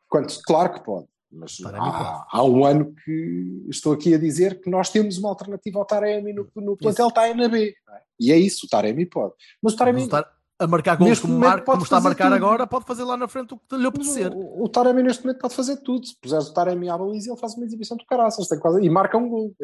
[0.08, 1.08] Quando, claro que pode.
[1.32, 5.78] Mas há, há, um ano que estou aqui a dizer que nós temos uma alternativa
[5.78, 7.70] ao Taremi no, no plantel está na B.
[7.70, 8.02] É?
[8.20, 9.34] E é isso, o Taremi pode.
[9.62, 10.08] Mas o Taremi.
[10.12, 10.26] Mas
[10.60, 12.36] a marcar gols como, mar, como está a marcar tudo.
[12.36, 14.30] agora, pode fazer lá na frente o que lhe apetecer.
[14.34, 16.06] O, o Taremi neste momento pode fazer tudo.
[16.06, 19.18] Se puseres o Taremi à baliza, ele faz uma exibição de caraças quase, e marca
[19.18, 19.56] um gol.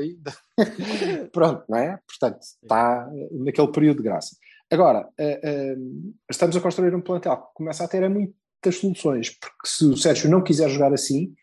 [1.33, 1.99] Pronto, não é?
[2.07, 4.37] Portanto, está naquele período de graça.
[4.71, 9.67] Agora, uh, uh, estamos a construir um plantel que começa a ter muitas soluções, porque
[9.67, 11.35] se o Sérgio não quiser jogar assim,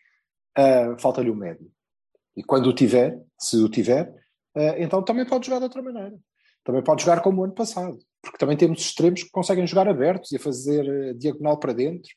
[0.57, 1.71] uh, falta-lhe o médio.
[2.35, 4.11] E quando o tiver, se o tiver,
[4.77, 6.15] então também pode jogar de outra maneira.
[6.63, 10.31] Também pode jogar como o ano passado porque também temos extremos que conseguem jogar abertos
[10.31, 12.09] e a fazer uh, diagonal para dentro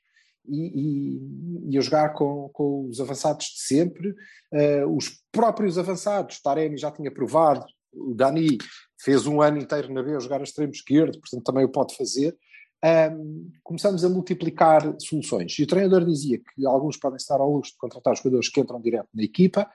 [0.48, 4.10] e, e, e a jogar com, com, os avançados de sempre.
[4.52, 8.56] Uh, os próprios avançados, Taremi já tinha provado, o Dani
[9.02, 11.96] fez um ano inteiro na B a jogar a extremo esquerdo, portanto também o pode
[11.96, 12.36] fazer.
[12.84, 15.58] Um, começamos a multiplicar soluções.
[15.58, 18.80] E o treinador dizia que alguns podem estar ao luxo de contratar jogadores que entram
[18.80, 19.68] direto na equipa,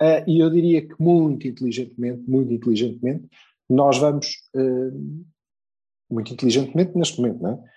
[0.00, 3.28] uh, e eu diria que muito inteligentemente, muito inteligentemente,
[3.68, 5.24] nós vamos uh,
[6.10, 7.72] muito inteligentemente neste momento, não é?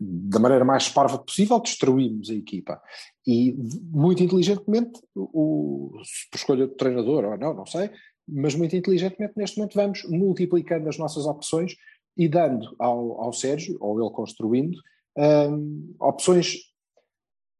[0.00, 2.80] da maneira mais parva possível, destruímos a equipa.
[3.26, 3.56] E
[3.90, 5.92] muito inteligentemente, o,
[6.30, 7.90] por escolha do treinador ou não, não sei,
[8.28, 11.76] mas muito inteligentemente neste momento vamos multiplicando as nossas opções
[12.16, 14.78] e dando ao, ao Sérgio, ou ele construindo,
[15.16, 16.56] um, opções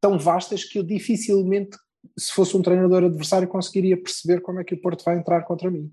[0.01, 1.77] tão vastas que eu dificilmente,
[2.17, 5.69] se fosse um treinador adversário, conseguiria perceber como é que o Porto vai entrar contra
[5.69, 5.91] mim.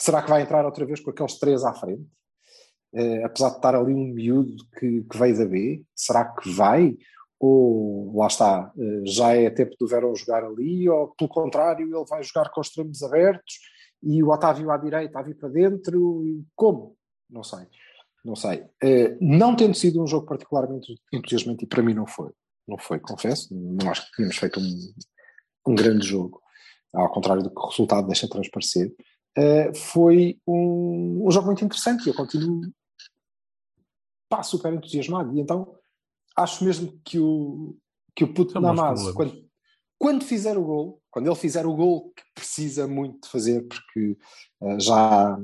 [0.00, 2.06] Será que vai entrar outra vez com aqueles três à frente?
[2.94, 6.96] uh, apesar de estar ali um miúdo que, que veio da B, será que vai?
[7.38, 12.04] Ou lá está, uh, já é tempo do Verão jogar ali, ou pelo contrário, ele
[12.08, 13.58] vai jogar com os extremos abertos
[14.02, 16.96] e o Otávio à direita a vir para dentro, e como?
[17.28, 17.66] Não sei,
[18.24, 18.62] não sei.
[18.82, 22.32] Uh, não tendo sido um jogo particularmente entusiasmante, e para mim não foi,
[22.66, 24.94] não foi, confesso, não acho que tínhamos feito um,
[25.68, 26.40] um grande jogo,
[26.94, 28.94] ao contrário do que o resultado deixa transparecer.
[29.36, 32.62] Uh, foi um, um, jogo muito interessante e eu continuo
[34.28, 35.36] pá, super entusiasmado.
[35.36, 35.74] E então
[36.36, 37.76] acho mesmo que o,
[38.14, 38.54] que o Puto
[39.14, 39.48] quando,
[39.98, 44.16] quando fizer o gol, quando ele fizer o gol que precisa muito de fazer, porque
[44.60, 45.36] uh, já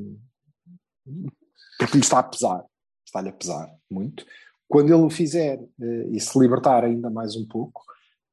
[1.79, 2.65] porque lhe está a pesar,
[3.11, 4.25] está-lhe a pesar muito.
[4.69, 7.83] Quando ele o fizer uh, e se libertar ainda mais um pouco,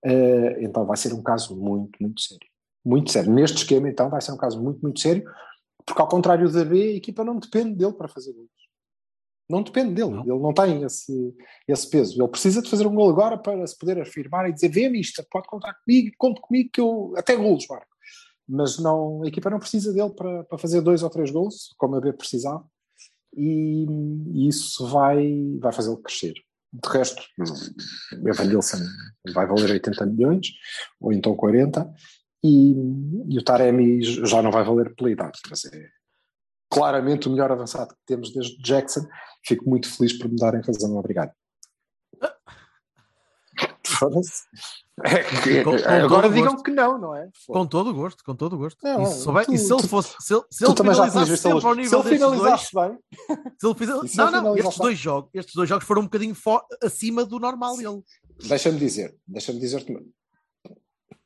[0.06, 2.48] uh, então vai ser um caso muito, muito sério.
[2.86, 3.34] Muito sério.
[3.34, 5.24] Neste esquema, então, vai ser um caso muito, muito sério,
[5.86, 8.50] porque ao contrário da B, a equipa não depende dele para fazer gols.
[9.50, 10.22] Não depende dele, não.
[10.22, 11.36] ele não tem esse,
[11.68, 12.22] esse peso.
[12.22, 15.26] Ele precisa de fazer um gol agora para se poder afirmar e dizer: vê-me isto,
[15.32, 17.88] pode contar comigo, conte comigo que eu até golos marco.
[18.48, 21.96] Mas não, a equipa não precisa dele para, para fazer dois ou três gols, como
[21.96, 22.66] a B precisava,
[23.38, 26.34] e, isso vai, vai fazê-lo crescer.
[26.74, 27.24] De resto,
[28.26, 28.80] Evan Nilsson
[29.34, 30.48] vai valer 80 milhões,
[31.00, 31.90] ou então 40,
[32.44, 32.74] e,
[33.30, 35.88] e o Taremi já não vai valer pela idade, mas é,
[36.70, 39.08] claramente o melhor avançado que temos desde Jackson.
[39.46, 40.96] Fico muito feliz por me darem razão.
[40.98, 41.32] Obrigado.
[45.04, 46.64] É que, com, com agora digam gosto.
[46.64, 47.30] que não, não é?
[47.48, 48.78] Com todo o gosto, com todo o gosto.
[48.84, 51.76] Não, e, se souber, tu, e se ele fosse, se, se ele finalizasse sempre ao
[51.76, 53.00] nível se ele finalizasse dois, bem,
[53.60, 56.06] se ele fizer, se não, ele não, estes dois jogos, estes dois jogos foram um
[56.06, 58.02] bocadinho for, acima do normal dele.
[58.48, 59.86] Deixa-me dizer, deixa-me dizer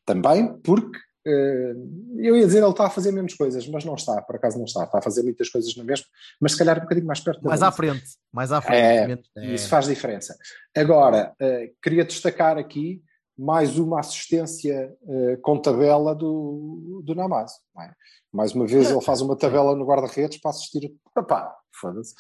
[0.06, 4.36] também porque eu ia dizer ele está a fazer menos coisas, mas não está, por
[4.36, 6.06] acaso não está, está a fazer muitas coisas na mesma,
[6.40, 9.30] mas se calhar um bocadinho mais perto Mais à frente, mais à frente.
[9.38, 9.54] É, é.
[9.54, 10.36] Isso faz diferença.
[10.76, 13.02] Agora, uh, queria destacar aqui
[13.38, 17.56] mais uma assistência uh, com tabela do, do Namazo.
[17.80, 17.92] É?
[18.32, 20.94] Mais uma vez ele faz uma tabela no guarda-redes para assistir.
[21.18, 22.14] Epá, foda-se.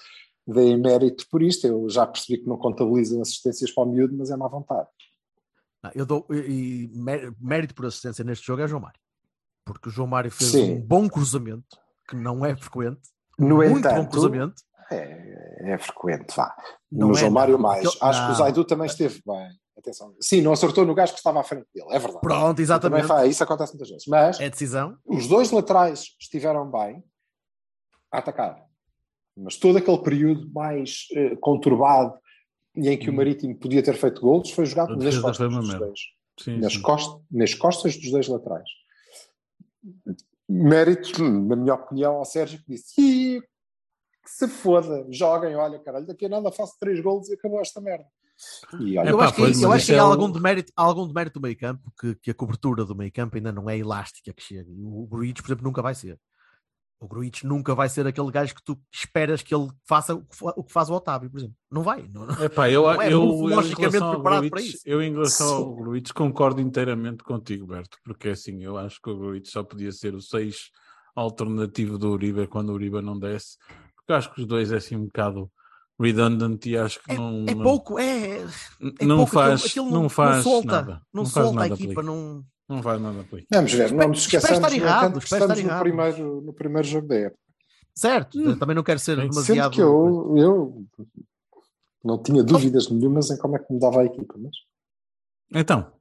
[0.47, 1.67] Dei mérito por isto.
[1.67, 4.87] Eu já percebi que não contabilizam assistências para o miúdo, mas é má vontade.
[5.83, 6.91] Não, eu dou e, e,
[7.39, 8.99] mérito por assistência neste jogo é João Mário.
[9.65, 10.73] Porque o João Mário fez Sim.
[10.75, 13.01] um bom cruzamento, que não é frequente.
[13.37, 14.61] No muito entanto, bom cruzamento.
[14.91, 16.53] É, é frequente, vá.
[16.91, 17.87] Não no é, João Mário mais.
[18.01, 18.27] Acho não.
[18.27, 19.49] que o Zaidu também esteve bem.
[19.77, 20.13] Atenção.
[20.19, 22.21] Sim, não acertou no gajo que estava à frente dele, é verdade.
[22.21, 23.07] Pronto, exatamente.
[23.07, 24.05] Faz, isso acontece muitas vezes.
[24.07, 24.97] Mas é decisão.
[25.05, 27.03] Os dois laterais estiveram bem
[28.11, 28.63] a atacar.
[29.35, 32.13] Mas todo aquele período mais uh, conturbado,
[32.75, 33.15] e em que o hum.
[33.15, 35.99] Marítimo podia ter feito gols foi jogado nas costas dos dois.
[36.39, 36.81] Sim, nas, sim.
[36.81, 38.69] Cost, nas costas dos dois laterais.
[40.47, 43.41] Mérito, na minha opinião, ao Sérgio que disse: que
[44.25, 48.05] se foda, joguem, olha, caralho, daqui a nada faço três gols e acabou esta merda.
[48.79, 51.07] E olha, Eu Epá, acho que, eu acho que há é algum demérito, há algum
[51.07, 54.33] demérito do meio campo que, que a cobertura do meio campo ainda não é elástica
[54.33, 54.69] que chega.
[54.71, 56.19] E O Gruitch, por exemplo, nunca vai ser.
[57.01, 60.21] O Gruitch nunca vai ser aquele gajo que tu esperas que ele faça o
[60.63, 61.55] que, faz o Otávio, por exemplo.
[61.71, 62.07] Não vai.
[62.13, 62.43] Não, não.
[62.43, 64.83] Epá, eu, Não é eu, eu, relação ao preparado para Gruitch, isso.
[64.85, 65.75] eu em relação ao Sim.
[65.77, 70.13] Gruitch concordo inteiramente contigo, Berto, porque assim, eu acho que o Gruitch só podia ser
[70.13, 70.69] o 6
[71.15, 73.57] alternativo do Uribe quando o Uribe não desce,
[73.95, 75.51] porque acho que os dois é assim um bocado
[75.99, 78.37] redundant e acho que É, não, é não- pouco, é.
[78.99, 82.43] é não pouco, faz, aquilo- aquilo não faz solta, nada, Não, solta a equipa, não.
[82.75, 83.45] Não faz nada por aí.
[83.51, 85.81] Vamos ver, não nos esqueçamos estar errado, que espero estar estamos no errado.
[85.83, 87.39] primeiro, no primeiro jogo da época.
[87.95, 88.57] Certo, Hum.
[88.57, 89.71] também não quero ser Sendo demasiado.
[89.73, 90.85] que eu, eu
[92.03, 94.51] não tinha dúvidas nenhumas em como é que mudava a equipa, mas
[95.53, 95.91] Então,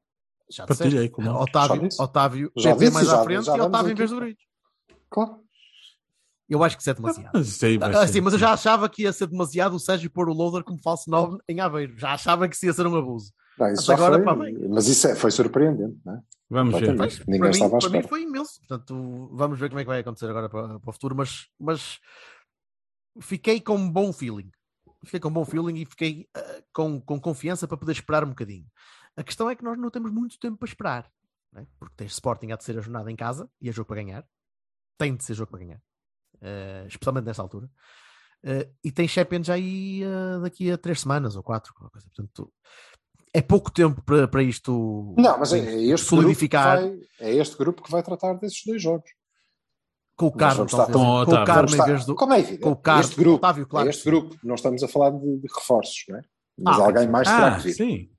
[0.49, 1.23] Já partilhei com.
[1.23, 2.01] Já Otávio, disse.
[2.03, 4.39] Otávio Já disse, mais já- à frente já e Otávio em vez do Gruitch.
[5.09, 5.41] claro.
[6.49, 7.31] Eu acho que isso é demasiado.
[7.33, 9.79] Mas isso aí vai Ah, sim, mas eu já achava que ia ser demasiado o
[9.79, 11.97] Sérgio pôr o loader como falso 9 em Aveiro.
[11.97, 13.33] Já achava que isso ia ser um abuso.
[13.57, 14.69] Não, Mas isso já agora, foi, pá, bem.
[14.69, 16.21] mas isso é- foi surpreendente, não é?
[16.51, 16.97] Vamos ver.
[16.97, 18.59] Mas, para, mim, para mim foi imenso.
[18.59, 21.15] Portanto, vamos ver como é que vai acontecer agora para, para o futuro.
[21.15, 22.01] Mas, mas
[23.21, 24.51] fiquei com um bom feeling.
[25.05, 28.31] Fiquei com um bom feeling e fiquei ah, com, com confiança para poder esperar um
[28.31, 28.67] bocadinho.
[29.17, 31.11] A questão é que nós não temos muito tempo para esperar.
[31.53, 31.67] não é?
[31.79, 34.27] Porque tens Sporting a terceira jornada em casa e é jogo para ganhar.
[34.99, 35.81] Tem de ser jogo para ganhar.
[36.41, 37.71] eh, especialmente nesta altura.
[38.43, 40.03] Eh, e tem Champions aí
[40.43, 41.73] daqui a três semanas ou quatro.
[41.75, 42.09] coisa.
[42.15, 42.53] Portanto,
[43.33, 47.57] é pouco tempo para, para isto Não, mas é, é este solidificar vai, é este
[47.57, 49.09] grupo que vai tratar desses dois jogos.
[50.17, 50.93] com o Carmo, talvez.
[50.97, 51.45] com o Com o.
[51.45, 52.15] Carmo em vez do.
[52.15, 54.83] Como é evidente, com o Carmo, este grupo, Otávio, claro é este grupo, não estamos
[54.83, 56.23] a falar de, de reforços, não é?
[56.59, 57.73] Mas Ah, alguém mais terá Ah, que vir.
[57.75, 58.11] sim.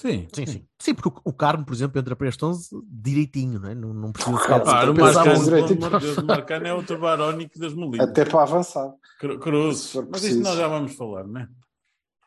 [0.00, 0.26] Sim.
[0.34, 0.66] Sim, sim.
[0.78, 3.74] Sim, porque o, o Carmo, por exemplo, entra para este 11 direitinho, não é?
[3.74, 8.08] Não, não precisa Claro, sequer- Claro, o Marcano, o Marcano é outro Barónico das Molinas.
[8.08, 8.90] Até para avançar.
[9.20, 9.92] Cru- Cruz.
[10.10, 11.46] Mas isso nós já vamos falar, né?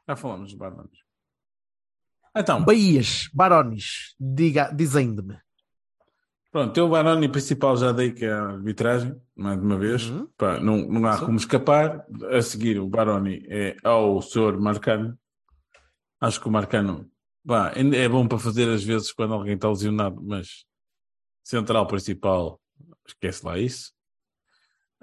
[0.07, 0.99] Já falamos dos Barónicos.
[2.35, 5.37] Então, Baías, Barones, diga, dizem-me.
[6.51, 10.09] pronto, eu o Baroni principal já dei que é a arbitragem, mais de uma vez.
[10.09, 10.27] Uhum.
[10.35, 11.25] Pá, não, não há Sim.
[11.25, 12.05] como escapar.
[12.31, 15.17] A seguir, o Baroni é ao senhor Marcano.
[16.19, 17.09] Acho que o Marcano
[17.45, 20.65] pá, é bom para fazer às vezes quando alguém está lesionado, mas
[21.43, 22.59] central principal,
[23.05, 23.93] esquece lá isso.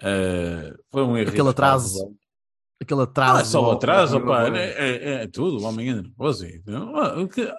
[0.02, 1.30] Eh, foi um erro.
[1.30, 2.16] Aquele atraso.
[2.82, 3.32] Aquele atraso.
[3.34, 5.94] Não é só o atraso, ao- pá, ao- é, é, é tudo, o homem é
[5.94, 6.46] nervoso.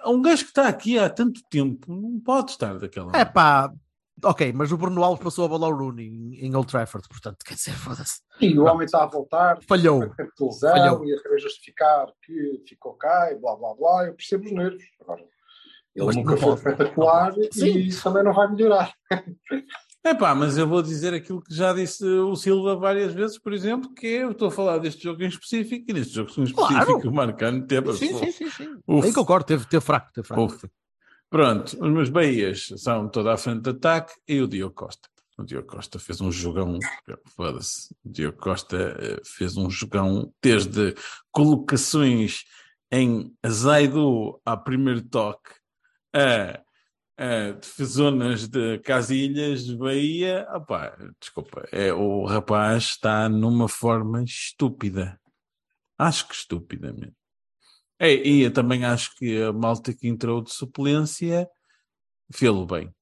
[0.06, 3.12] Um gajo que está aqui há tanto tempo não pode estar daquela.
[3.14, 3.72] É pá,
[4.24, 7.38] ok, mas o Bruno Alves passou a bola ao Rooney em, em Old Trafford, portanto,
[7.46, 8.20] quer dizer, foda-se.
[8.40, 10.02] E o homem está a voltar, Falhou.
[10.02, 11.04] a lesão Falhou.
[11.06, 14.06] e a querer justificar que ficou cá e blá blá blá.
[14.06, 14.82] Eu percebo os nervos.
[15.00, 15.22] Agora,
[15.94, 18.92] ele Mas nunca foi espetacular e também não vai melhorar.
[20.04, 23.52] É pá, mas eu vou dizer aquilo que já disse o Silva várias vezes, por
[23.52, 26.84] exemplo, que eu estou a falar deste jogo em específico e neste jogo em específico
[26.84, 27.08] Claro.
[27.08, 27.92] o Marcano teve.
[27.92, 28.76] Sim, sim, sim, sim.
[28.86, 29.06] Uf.
[29.06, 30.44] Aí concordo, teve, teve fraco, teve fraco.
[30.44, 30.66] Uf.
[31.30, 35.08] Pronto, os meus Bahias são toda à frente de ataque e o Diogo Costa.
[35.38, 36.78] O Diogo Costa fez um jogão,
[37.36, 37.94] foda-se.
[38.04, 40.94] O Diogo Costa eh, fez um jogão desde
[41.30, 42.44] colocações
[42.90, 45.52] em Zaidu a primeiro toque
[46.14, 46.60] a,
[47.22, 50.44] a defesonas de Casilhas, Bahia.
[50.52, 55.20] Opá, desculpa, é, o rapaz está numa forma estúpida.
[55.96, 57.14] Acho que estúpida mesmo.
[58.00, 61.48] É, e eu também acho que a malta que entrou de suplência
[62.34, 62.92] fê-lo bem.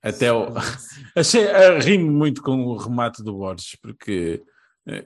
[0.00, 0.46] Até o...
[1.14, 4.53] Achei, ah, rimo muito com o remate do Borges, porque eh,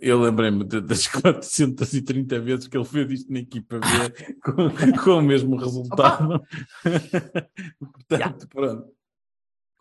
[0.00, 5.22] eu lembrei-me das 430 vezes que ele fez isto na equipa B com, com o
[5.22, 6.42] mesmo resultado.
[7.78, 8.98] Portanto, pronto.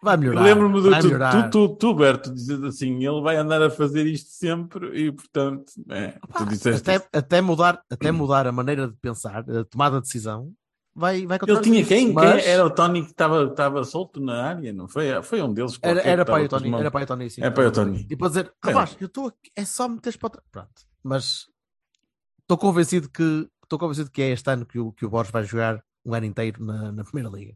[0.01, 0.43] Vai melhorar.
[0.43, 1.49] Lembro-me do tu, melhorar.
[1.49, 5.71] tu, tu, tu, Berto, dizer assim: ele vai andar a fazer isto sempre e, portanto,
[5.89, 10.03] é, tu disseste até, até, mudar, até mudar a maneira de pensar, a tomada de
[10.03, 10.53] decisão,
[10.97, 12.11] vai, vai Ele tinha quem?
[12.11, 12.51] Mas Quem?
[12.51, 15.21] Era o Tony que estava estava solto na área, não foi?
[15.21, 15.77] Foi um deles.
[15.81, 17.43] Era, era que para o Tony, era para o Tony, sim.
[17.43, 18.07] É para o Tony.
[18.09, 18.67] E para dizer, É.
[18.67, 20.45] rapaz, eu estou aqui, é só meteres para trás.
[20.51, 20.81] Pronto.
[21.03, 21.45] Mas
[22.41, 25.43] estou convencido que estou convencido que é este ano que o, que o Borges vai
[25.43, 27.53] jogar um ano inteiro na, na Primeira Liga.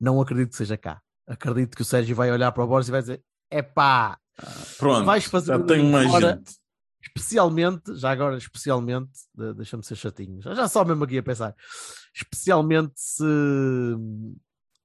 [0.00, 1.00] Não acredito que seja cá.
[1.26, 4.18] Acredito que o Sérgio vai olhar para o Borges e vai dizer: é pá,
[4.78, 6.63] Pronto, vais fazer já tenho mais gente.
[7.06, 11.54] Especialmente, já agora, especialmente, de- deixa-me ser chatinho, já, só mesmo aqui a pensar,
[12.14, 13.24] especialmente se,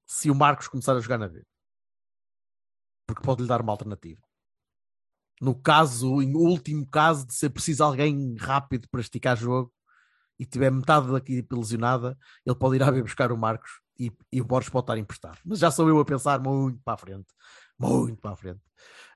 [0.06, 1.42] se o Marcos começar a jogar na B,
[3.06, 4.20] porque pode lhe dar uma alternativa.
[5.40, 9.72] No caso, em último caso, de ser preciso alguém rápido para esticar jogo
[10.38, 14.12] e tiver metade da equipe lesionada, ele pode ir a B buscar o Marcos e,
[14.30, 15.38] e o Borges pode estar emprestado.
[15.44, 17.26] Mas já sou eu a pensar muito para a frente.
[17.80, 18.60] Muito para a frente.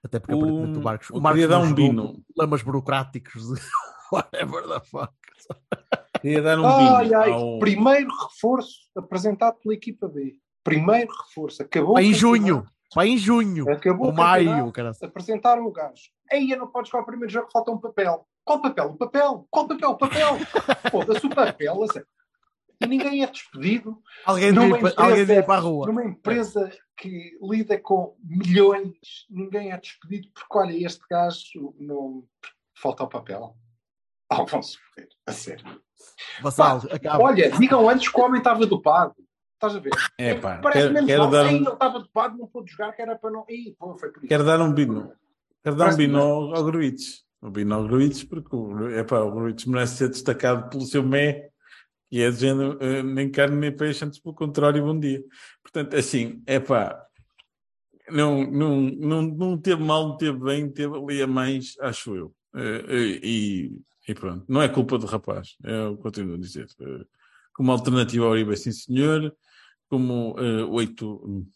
[0.03, 2.23] Até porque aparentemente o Marcos, o Marcos dar um bino.
[2.35, 3.49] problemas burocráticos
[4.13, 5.13] whatever the fuck.
[6.23, 10.39] Ia dar um Ai, bingo ai, ao- primeiro reforço apresentado pela equipa B.
[10.63, 11.63] Primeiro reforço.
[11.63, 12.67] Acabou Vai o em junho.
[12.95, 13.71] Vai em junho.
[13.71, 14.73] Acabou Ou o maio.
[15.03, 16.11] Apresentaram o gajo.
[16.33, 18.27] Aí não pode jogar o primeiro jogo, falta um papel.
[18.45, 18.87] Qual papel?
[18.91, 19.47] O papel?
[19.51, 19.91] Qual papel?
[19.91, 20.39] O papel?
[20.91, 21.83] Foda-se o papel.
[21.83, 22.09] a sério.
[22.85, 25.87] E ninguém é despedido Alguém numa para- alguém ir para a rua.
[25.87, 28.95] numa empresa que lida com milhões.
[29.31, 32.25] Ninguém é despedido porque, olha, este gajo não
[32.77, 33.57] falta o papel.
[34.51, 35.81] Vão se foder, a sério.
[36.43, 37.25] Vassal, Pá, acaba.
[37.25, 39.15] Olha, digam antes que o homem estava dopado.
[39.55, 39.93] Estás a ver?
[40.19, 41.31] É pá, Parece quero, quero mal.
[41.31, 43.45] dar Ei, um, ele estava dopado, não pôde jogar, que era para não.
[43.49, 44.29] Ih, pô, foi por isso.
[44.29, 45.13] quero dar um bino.
[45.63, 47.21] Quero dar um bino que ao, ao Gruitch.
[47.43, 51.51] Um bino ao Gruitch, porque o, epá, o Gruitch merece ser destacado pelo seu mé,
[52.15, 55.21] que é de género, eh, nem carne nem peixe, antes pelo contrário, bom dia.
[55.61, 57.05] Portanto, assim, é pá,
[58.09, 62.33] não, não, não, não teve mal, não teve bem, teve ali a mais, acho eu.
[62.55, 66.69] Eh, e, e pronto, não é culpa do rapaz, eu continuo a dizer.
[66.81, 67.05] Eh,
[67.53, 69.35] Como alternativa ao Uribe, sim senhor,
[69.91, 70.37] como
[70.71, 71.17] oito.
[71.17, 71.47] O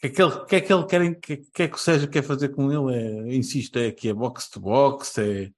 [0.00, 2.08] que é que ele, que é que ele quer, que, que é que o Sérgio
[2.08, 2.96] quer fazer com ele?
[2.96, 5.50] É, insisto, é que é box to box, é,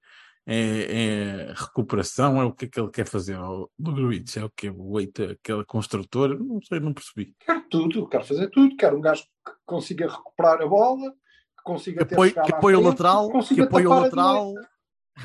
[0.52, 4.36] é, é recuperação, é o que é que ele quer fazer ao- do Gruitch?
[4.36, 4.68] É o que?
[4.70, 6.36] O oito, aquela construtora?
[6.36, 7.34] Não sei, não percebi.
[7.38, 8.76] Quero tudo, quero fazer tudo.
[8.76, 12.78] Quero um gajo que consiga recuperar a bola, que consiga Que ter que apoie o
[12.80, 13.30] frente, lateral.
[13.30, 14.48] Que apoie o lateral.
[14.52, 14.70] direita.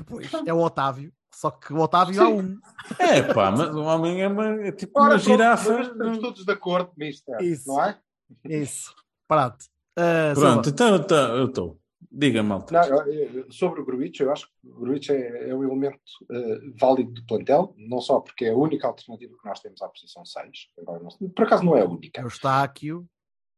[0.05, 1.11] Pois, é o Otávio.
[1.33, 2.57] Só que o Otávio há um.
[2.99, 5.81] É pá, mas o homem é, uma, é tipo Ora, uma girafa.
[5.81, 7.41] Estamos todos de acordo, mister.
[7.41, 7.67] Isso.
[7.67, 7.97] Não é?
[8.45, 8.93] Isso.
[9.27, 9.65] Prato.
[9.97, 11.79] Ah, Pronto, Silva, então tô- eu estou.
[12.17, 12.73] Diga, malta.
[12.73, 15.99] Não, sobre o Gruitch, eu acho que o Gruitch é, é um elemento
[16.31, 19.89] eh, válido do plantel, não só porque é a única alternativa que nós temos à
[19.89, 20.69] posição 6.
[20.79, 22.21] Agora, não- por acaso não é a única.
[22.21, 23.05] é o Estáquio.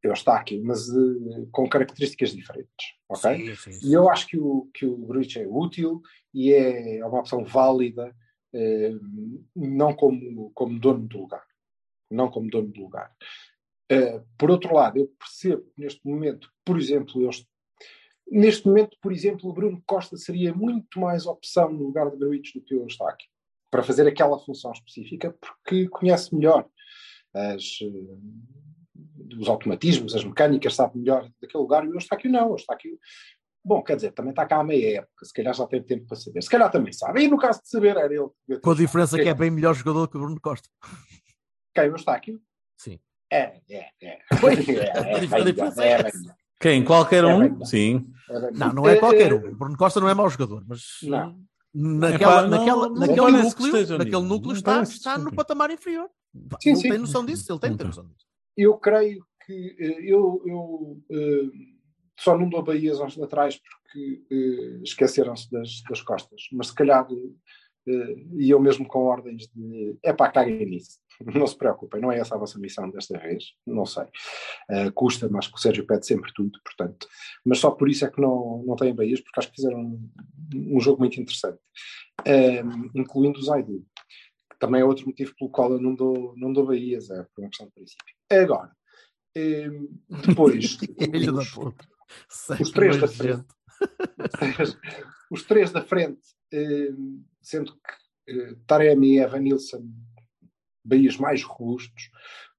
[0.01, 2.95] Eu está aqui, mas eh, com características diferentes.
[3.10, 3.38] ok?
[3.47, 3.89] Sim, sim, sim.
[3.89, 6.01] E eu acho que o, que o Gruitch é útil
[6.34, 8.16] e é uma opção válida,
[8.53, 8.93] eh,
[9.55, 11.45] não como, como dono do lugar.
[12.10, 13.14] Não como dono do lugar.
[14.38, 17.47] Por outro lado, eu percebo que neste momento, por exemplo, eu, est-
[18.32, 22.54] neste momento, por exemplo, o Bruno Costa seria muito mais opção no lugar de Gruitch
[22.54, 23.28] do que o Eustáquio,
[23.72, 26.68] para fazer aquela função específica, porque conhece melhor
[27.34, 32.50] as, eh, os automatismos, as mecânicas, sabe melhor daquele lugar, e o Eustáquio não.
[32.52, 32.98] O Eustáquio
[33.68, 36.16] Bom, quer dizer, também está cá há meia época, se calhar já tem tempo para
[36.16, 36.42] saber.
[36.42, 37.24] Se calhar também sabe.
[37.24, 38.30] E no caso de saber, era ele.
[38.48, 40.70] ter Com a diferença que é bem melhor jogador que o Bruno Costa.
[41.76, 42.42] Quem o Eustáquio?
[42.78, 42.98] Sim.
[43.30, 44.20] É, é, é.
[44.40, 46.18] Pois, É, é, a é, diferença bem é melhor, é bem essa.
[46.18, 46.84] melhor, Quem?
[46.84, 47.39] Qualquer É um?
[47.55, 47.66] bem.
[47.66, 48.08] Sim.
[48.30, 49.45] é bem Não, não é qualquer um.
[49.47, 51.39] Eh, O Bruno Costa não é mau jogador, mas Não.
[51.74, 56.10] naquela, Epá, não- naquela, não naquele núcleo, naquele núcleo está, está no patamar inferior.
[56.62, 56.89] Sim, ele sim.
[56.89, 57.88] tem noção disso, ele tem, tem.
[57.88, 58.26] noção disso.
[58.55, 61.49] Eu creio que eh, eu, eu eh,
[62.20, 67.08] só não dou baías aos laterais porque eh, esqueceram-se das, das costas, mas se calhar
[68.36, 70.99] e eu mesmo com ordens de é pá, caguem nisso.
[71.26, 74.05] Não se preocupem, não é essa a vossa missão desta vez, não sei.
[74.70, 77.07] Eh, custa, mas que o Sérgio pede sempre tudo, portanto.
[77.43, 80.09] Mas só por isso é que não, não têm baías, porque acho que fizeram um,
[80.76, 81.59] um jogo muito interessante,
[82.26, 82.61] Eh,
[82.95, 83.86] incluindo o Zaidu.
[84.51, 87.41] que Também é outro motivo pelo qual eu não dou, não dou baías, é por
[87.41, 88.15] uma questão de princípio.
[88.32, 88.72] Agora,
[89.36, 89.70] eh,
[90.28, 90.78] depois,
[92.57, 93.45] os- os três da frente.
[95.32, 96.22] os três da frente,
[97.41, 99.84] sendo que eh, Taremi e Evan Nilsson
[100.88, 102.10] Bahias mais robustos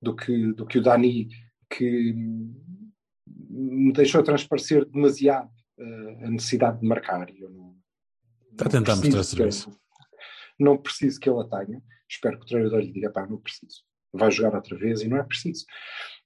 [0.01, 1.29] do que, do que o Dani,
[1.71, 2.15] que
[3.51, 7.29] me deixou transparecer demasiado eh, a necessidade de marcar.
[7.31, 7.77] e Eu não,
[8.53, 9.71] Está a tentar mostrar serviço.
[10.59, 11.83] Não preciso que ele a tenha.
[12.09, 13.83] Espero que o treinador lhe diga: pá, não preciso.
[14.13, 15.65] Vai jogar outra vez e não é preciso.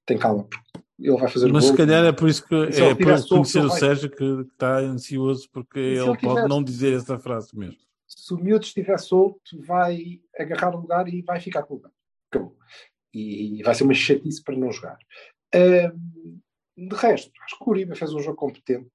[0.06, 1.72] Tem calma, porque ele vai fazer Mas gol.
[1.72, 5.48] se calhar é por isso que é por conhecer o vai- Sérgio que está ansioso
[5.52, 7.76] porque ele pode não dizer essa frase mesmo.
[8.16, 11.92] Se o miúdo estiver solto, vai agarrar o lugar e vai ficar com o lugar.
[12.30, 12.56] Acabou.
[13.12, 14.98] E vai ser uma chatice para não jogar.
[15.54, 16.40] Ahm,
[16.76, 18.90] de resto, acho que o Uribe fez um jogo competente.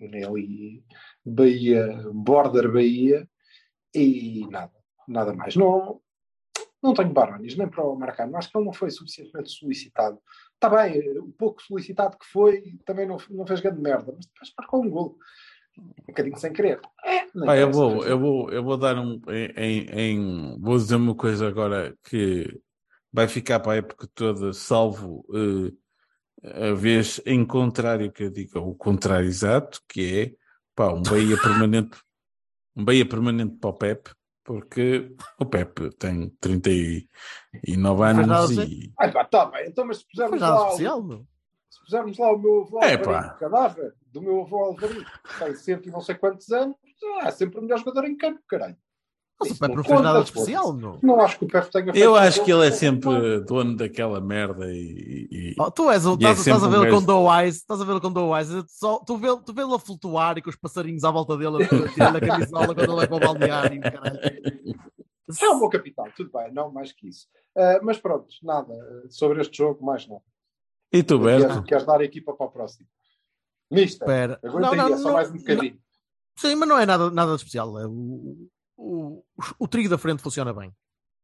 [0.00, 0.84] Ali,
[1.24, 3.28] Bahia, border Bahia,
[3.94, 4.72] e nada,
[5.06, 5.54] nada mais.
[5.54, 6.00] Não,
[6.82, 8.36] não tenho barões, nem para o Maracano.
[8.36, 10.20] Acho que ele não foi suficientemente solicitado.
[10.54, 14.52] Está bem, o pouco solicitado que foi, também não, não fez grande merda, mas depois
[14.58, 15.18] marcou um gol.
[15.78, 16.80] Um bocadinho sem querer.
[17.04, 19.20] É, não Ah, eu vou, eu vou, eu vou dar um
[19.56, 22.60] em, em- vou dizer uma coisa agora que
[23.12, 25.24] vai ficar para a época toda, salvo
[26.44, 30.32] eh, a vez em contrário que eu diga o contrário exato, que é
[30.74, 31.98] pá, um Bahia permanente,
[32.76, 34.10] um Bahia permanente para o Pep,
[34.44, 37.08] porque o Pep tem 39
[38.14, 41.04] faz nada anos e Ai, pá, tá bem, então, mas se pusermos lá, especial, o,
[41.04, 41.26] meu.
[41.70, 43.30] se pusermos lá o meu É, pá.
[43.34, 46.76] cadáver do meu avô Alvarinho, que tem cento e não sei quantos anos,
[47.22, 48.76] ah, é sempre o melhor jogador em campo, caralho.
[49.40, 51.00] Mas o Pepe não fez nada de especial, não.
[51.02, 54.20] Não acho que o Pepe tenha feito Eu acho que ele é sempre dono daquela
[54.20, 55.26] merda e.
[55.30, 57.80] e- Oh, tu és o, E é estás, estás a ver com Doe Wise, estás
[57.80, 60.56] a ver com Doe Wise, só, tu vê- tu vê-lo a flutuar e com os
[60.56, 64.20] passarinhos à volta dele, a tirar a camisola quando ele vai para o balneário, caralho.
[65.40, 67.26] É um bom capitão, tudo bem, não mais que isso.
[67.56, 68.72] Ah, mas pronto, nada.
[68.72, 70.22] ah, Sobre este jogo, mais não.
[70.92, 71.62] E tu, Queres, Berto?
[71.64, 72.86] queres dar a equipa para o próximo?
[73.72, 74.40] Mister, Espera.
[74.44, 75.78] aguenta aí, é só mais um bocadinho.
[76.36, 77.78] Sim, mas não é nada, nada de especial.
[77.78, 79.24] É o, o,
[79.58, 80.72] o trio da frente funciona bem.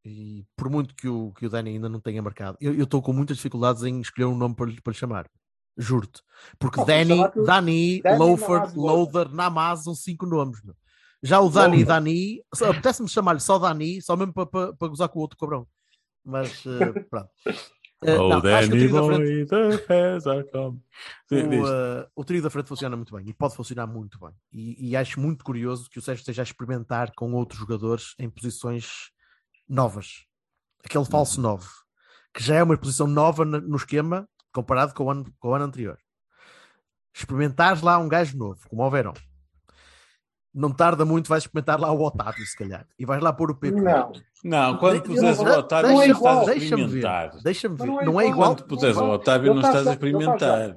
[0.04, 3.12] E por muito que o, que o Dani ainda não tenha marcado, eu estou com
[3.12, 5.28] muitas dificuldades em escolher um nome para, lhe- para lhe chamar.
[5.76, 6.22] Juro-te.
[6.58, 8.76] Porque Oh, Dani, Dani, Dani, Loafer.
[8.76, 10.62] Loader, Namaz são cinco nomes.
[10.64, 10.74] Meu.
[11.22, 11.86] Já o Dani, Loafer.
[11.86, 15.66] Dani, apetece-me chamar-lhe só Dani, só mesmo para, para, para gozar com o outro cabrão.
[16.24, 17.28] Mas eh, pronto.
[18.04, 19.24] Eh, Oh, não, acho que o trio da frente
[21.30, 24.30] o, uh, o trio da frente funciona muito bem e pode funcionar muito bem.
[24.52, 28.30] E, e acho muito curioso que o Sérgio esteja a experimentar com outros jogadores em
[28.30, 29.10] posições
[29.68, 30.26] novas.
[30.84, 31.66] Aquele falso 9,
[32.32, 35.64] que já é uma posição nova no esquema comparado com o ano, com o ano
[35.64, 35.98] anterior.
[37.12, 39.14] Experimentares lá um gajo novo, como o Verão.
[40.54, 42.86] Não tarda muito, vais experimentar lá o Otávio, se calhar.
[42.98, 43.80] E vais lá pôr o Pepe.
[43.80, 46.40] Não, Não, quando De- puseres o Otávio, não é igual.
[46.40, 46.86] estás a Deixa-me ver.
[46.86, 47.42] experimentar.
[47.42, 47.86] Deixa-me ver.
[47.86, 48.54] Não, não é é igual.
[48.56, 49.92] Quando puseres o Ele Otávio, não está estás a já.
[49.94, 50.76] experimentar.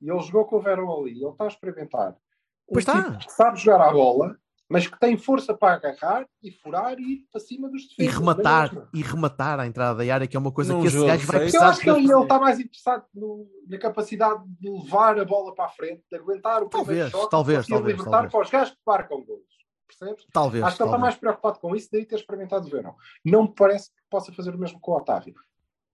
[0.00, 2.10] E ele jogou com o Verão ali, ele está a experimentar.
[2.10, 3.02] Um Pois está.
[3.02, 4.36] tipo que sabe jogar à bola,
[4.72, 8.14] mas que tem força para agarrar e furar e ir para cima dos E defesas.
[8.18, 8.90] rematar, Não é mesmo?
[8.94, 11.26] e rematar a entrada da área, que é uma coisa Num que esse jogo gajo
[11.26, 11.54] vai feito.
[11.54, 15.54] Eu precisar acho que ele, está mais interessado no- na capacidade de levar a bola
[15.54, 18.32] para a frente, de aguentar o primeiro Talvez, choque, talvez, talvez, libertar talvez.
[18.32, 19.42] para os gajos que marcam gols.
[19.86, 20.26] Percebes?
[20.32, 20.64] Talvez.
[20.64, 22.94] Acho que ele está mais preocupado com isso, daí ter experimentado o verão.
[23.24, 25.34] Não me parece que possa fazer o mesmo com o Otávio.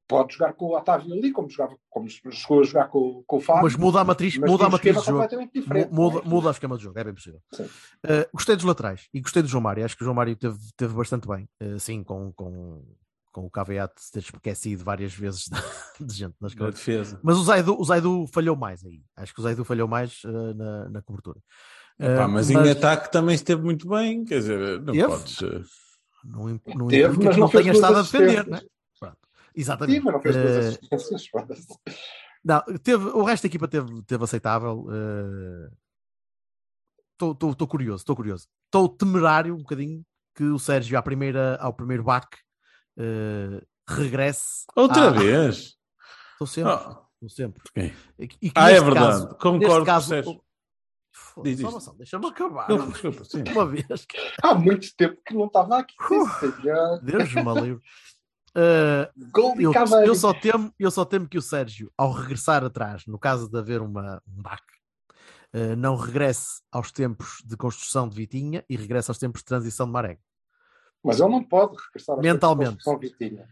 [0.08, 3.40] Pode jogar com o Otávio ali, como, jogava, como chegou a jogar com, com o
[3.40, 3.64] Fábio.
[3.64, 5.28] Mas muda a matriz, mas muda a matriz de jogo.
[5.92, 6.22] Muda, é?
[6.24, 7.40] muda o esquema de jogo, é bem possível.
[7.52, 7.64] Sim.
[7.64, 9.84] Uh, gostei dos laterais e gostei do João Mário.
[9.84, 11.46] Acho que o João Mário teve, teve bastante bem.
[11.62, 12.82] Uh, sim, com, com,
[13.30, 15.60] com o caveat de ter esquecido várias vezes de,
[16.06, 17.20] de gente nas Na defesa.
[17.22, 19.02] Mas o Zaidu, o Zaidu falhou mais aí.
[19.14, 21.38] Acho que o Zaidu falhou mais uh, na, na cobertura.
[22.00, 24.24] Epá, Uh, mas, em ataque também esteve muito bem.
[24.24, 25.06] Quer dizer, não Teve?
[25.06, 25.40] podes.
[26.24, 28.60] não, não Teve, implica mas que não tenha estado a defender, né?
[29.54, 29.98] Exatamente.
[29.98, 31.80] Sim, mas não fez duas Uh.
[32.44, 34.86] Não, teve, o resto da equipa teve, teve aceitável.
[37.20, 38.46] Estou curioso, estou curioso.
[38.66, 42.38] Estou temerário um bocadinho que o Sérgio, à primeira, ao primeiro baque,
[42.96, 44.64] eh, regresse.
[44.76, 45.76] Outra à- vez.
[46.32, 46.72] Estou sempre.
[46.72, 47.62] Ah, Estou sempre.
[47.68, 47.94] ok.
[48.20, 49.24] E, e Ah, é verdade.
[49.24, 50.40] caso- Concordo o caso, Sérgio.
[51.96, 52.68] Deixa-me acabar.
[52.68, 53.42] Desculpa, desculpa, sim.
[53.52, 54.06] Uma vez.
[54.40, 55.96] Há muito tempo que não estava aqui.
[56.00, 57.00] Uh.
[57.02, 57.82] Deus me livre.
[59.32, 59.72] Gol de eu,
[60.04, 63.58] eu só temo, eu só temo que o Sérgio, ao regressar atrás, no caso de
[63.58, 64.64] haver uma, um baque,
[65.52, 69.86] eh, não regresse aos tempos de construção de Vitinha e regresse aos tempos de transição
[69.86, 70.20] de Marega.
[71.02, 72.70] Mas ele não pode regressar aos Mentalmente.
[72.70, 73.48] tempos de construção Vitinha.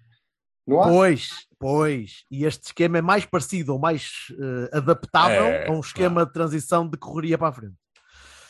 [0.66, 0.88] Não há?
[0.88, 2.24] Pois, pois.
[2.30, 6.32] E este esquema é mais parecido ou mais eh, adaptável É, a um esquema de
[6.32, 7.76] transição de correria para a frente.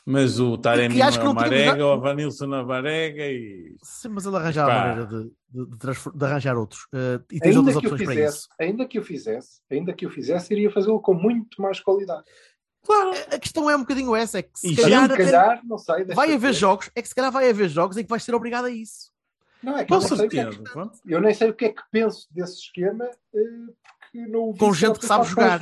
[0.09, 3.75] Mas o Taremi acho é o não Marega, o Vanilson a Marega e.
[3.83, 6.87] Sim, mas ele arranjava a maneira de, de- de arranjar outros.
[6.95, 8.49] eh, e tens Ainda outras que, o opções para fizesse, isso.
[8.61, 12.23] ainda que o fizesse, ainda que o fizesse, iria fazê-lo com muito mais qualidade.
[12.85, 13.11] Claro.
[13.33, 16.05] A- questão é um bocadinho essa, é que se E calhar, se calhar, não sei.
[16.05, 16.53] vai haver ver.
[16.53, 19.11] jogos, é que se calhar vai haver jogos em que vais ser obrigado a isso.
[19.61, 20.63] Não, é que Com eu, não sei o que é certeza.
[21.03, 23.41] que, eu nem sei o que é que penso desse esquema, eh,
[24.13, 25.61] porque não Com gente que sabe jogar.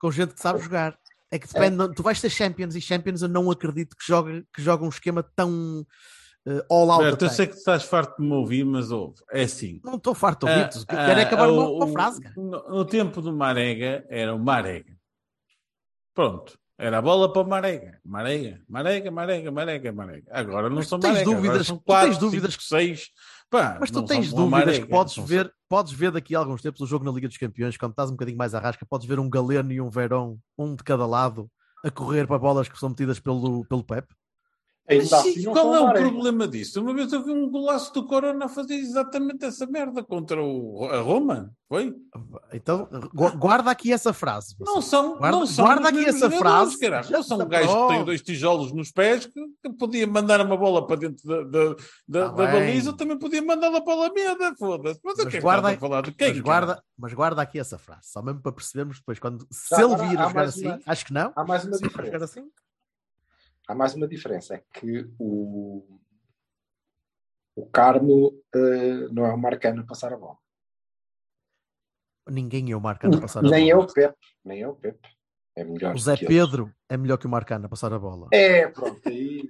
[0.00, 0.98] com gente que sabe jogar.
[1.30, 4.60] É que depende, tu vais ter Champions e Champions eu não acredito que jogue, que
[4.60, 5.86] jogue um esquema tão
[6.46, 7.04] eh, all out.
[7.04, 7.34] Berto, eu attack.
[7.36, 9.80] sei que estás farto de me ouvir, mas ouve, é assim.
[9.84, 10.86] Não estou farto de Ah, ouvir-te.
[10.86, 12.20] Quero é ah, acabar o- uma, uma frase.
[12.36, 14.96] No, no tempo do Marega, era o Marega.
[16.14, 16.58] Pronto.
[16.78, 18.00] Era a bola para o Marega.
[18.04, 20.26] Marega, Marega, Marega, Marega, Marega.
[20.30, 21.24] Agora não Mas tu são Marega.
[21.24, 23.10] dúvidas- são tu quatro, tens dúvidas- cinco, seis.
[23.50, 26.86] Pá, Mas tu tens dúvidas que podes ver, podes ver daqui a alguns tempos o
[26.86, 29.28] jogo na Liga dos Campeões, quando estás um bocadinho mais à rasca, podes ver um
[29.28, 31.50] Galeno e um Verón, um de cada lado,
[31.84, 34.06] a correr para bolas que são metidas pelo, pelo Pep.
[34.98, 36.80] Mas assim, qual é o problema disso?
[36.80, 40.84] Uma vez eu vi um golaço do Corona a fazer exatamente essa merda contra o,
[40.90, 41.52] a Roma.
[41.68, 41.94] Foi?
[42.52, 44.56] Então, gu- guarda aqui essa frase.
[44.58, 46.76] Não são, Guarda- não são guarda aqui essa frase.
[46.80, 47.08] caralho.
[47.10, 48.04] Não são um gajo que tem bom.
[48.04, 51.74] dois tijolos nos pés que, que podia mandar uma bola para dentro da, da,
[52.08, 54.98] da, Tá da baliza, também podia mandá-la para a Alameda, foda-se.
[55.04, 56.28] Mas o Mas que é que guarda- falar de quem?
[56.30, 59.82] mas, guarda, mas guarda aqui essa frase, só mesmo para percebermos depois quando se Já,
[59.82, 61.32] ele vir a jogar assim, uma- acho que não.
[61.36, 62.24] Há mais uma Se diferença.
[62.24, 62.42] assim,
[63.70, 64.54] Há mais uma diferença.
[64.56, 65.86] É que o,
[67.54, 70.36] o Carmo eh, não é o Marcano a passar a bola.
[72.28, 73.86] ninguém é o Marcano a passar a Nem é bola.
[73.88, 74.16] o Pepe.
[74.44, 75.08] Nem é o Pepe.
[75.56, 76.26] É melhor O Zé eles.
[76.26, 78.26] Pedro é melhor que o Marcano a passar a bola.
[78.32, 79.00] É, pronto.
[79.08, 79.42] Aí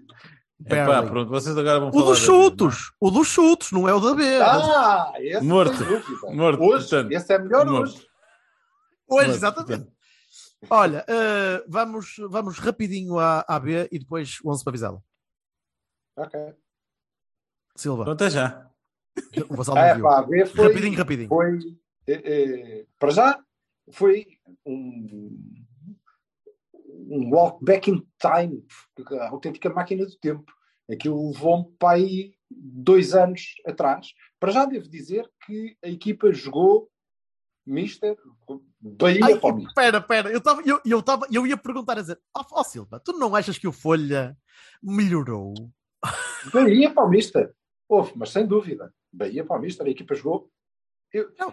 [0.67, 1.11] É pá, Barely.
[1.11, 2.05] pronto, vocês agora vão O falar.
[2.07, 2.93] dos chutos.
[3.01, 4.23] O dos chutos, não é o da B.
[4.43, 5.83] Ah, esse Morto.
[6.35, 7.13] Morto, Hoje, portanto.
[7.13, 7.83] esse é melhor Morto.
[7.95, 8.07] hoje.
[9.09, 9.91] Hoje, Mas, exatamente.
[10.69, 15.03] Olha, eh, vamos, vamos rapidinho à, à B e depois o 11 para Vizela.
[16.17, 16.39] Ok.
[17.77, 18.71] Silva, até já.
[19.49, 20.03] o Vassal não É, viu.
[20.05, 21.29] pá, a ver, foi, Rapidinho, rapidinho.
[21.29, 21.59] foi
[22.07, 23.43] eh, eh, para já
[23.91, 24.27] foi
[24.67, 25.65] um,
[26.85, 28.65] um walk back in time,
[29.19, 30.53] a autêntica máquina do tempo.
[30.91, 34.09] Aquilo levou-me para aí dois anos atrás.
[34.39, 36.91] Para já devo dizer que a equipa jogou
[37.67, 38.17] Mister
[38.81, 39.69] Bahia Ai, para o Mister.
[39.71, 43.01] espera, espera, eu, tava, eu, eu, tava, eu ia perguntar a dizer, ó ó, Silva,
[43.01, 44.37] tu não achas que o Folha
[44.83, 45.55] melhorou?
[46.53, 47.55] Bahia para o Mister.
[47.89, 48.93] Houve, mas sem dúvida.
[49.13, 50.51] Bahia para o Mister, a equipa jogou.
[51.13, 51.49] Eu, Não,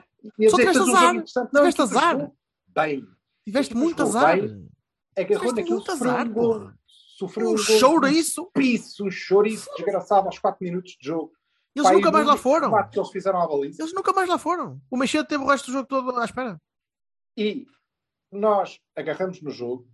[0.49, 1.13] só que tiveste azar.
[1.13, 1.23] Não,
[1.61, 2.31] Tiveste azar.
[2.67, 3.07] Bem.
[3.45, 4.35] Tiveste muito azar.
[4.39, 4.69] bem.
[5.17, 6.73] Agarrou Tiveste muito sofreu azar, um.
[6.87, 7.63] Sofreu Um um gol.
[7.65, 8.45] chouriço.
[8.53, 11.31] Piso, um chouriço desgraçado aos 4 minutos de jogo.
[11.78, 12.89] Eles Pá, nunca e mais lá foram.
[12.89, 13.82] que eles fizeram à baliza.
[13.84, 14.82] Eles nunca mais lá foram.
[14.89, 16.59] O Machado teve o resto do jogo todo à espera.
[17.38, 17.65] E
[18.32, 19.88] nós agarramos no jogo,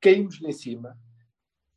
[0.00, 0.98] caímos-lhe em cima.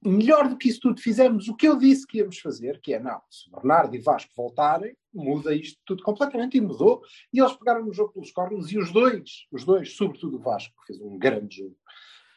[0.06, 3.00] Melhor do que isso tudo, fizemos o que eu disse que íamos fazer, que é,
[3.00, 7.02] não, se Bernardo e Vasco voltarem, muda isto tudo completamente, e mudou.
[7.32, 10.74] E eles pegaram no jogo pelos cornos, e os dois, os dois, sobretudo o Vasco,
[10.82, 11.78] que fez um grande jogo.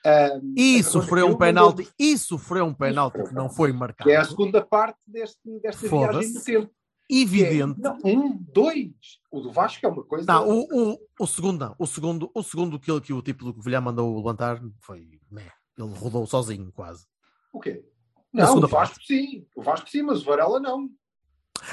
[0.05, 1.79] ahm, E sofreu um penalti.
[1.79, 4.09] mandou- E sofreu um penalti que não foi marcado.
[4.09, 6.71] Que é a segunda parte deste, desta viagem no tempo.
[7.09, 7.81] É, Evidente.
[7.81, 8.91] não, um, dois.
[9.31, 10.27] O do Vasco é uma coisa.
[10.27, 11.77] Não, o, o, o segundo não.
[11.79, 15.21] O segundo, o segundo que, ele- que o tipo do Vilhar mandou levantar foi.
[15.31, 15.51] meh.
[15.79, 17.07] Ele rodou sozinho, quase.
[17.53, 17.85] O quê?
[18.33, 19.47] Não, o Vasco sim.
[19.55, 20.89] O Vasco sim, mas o Varela não.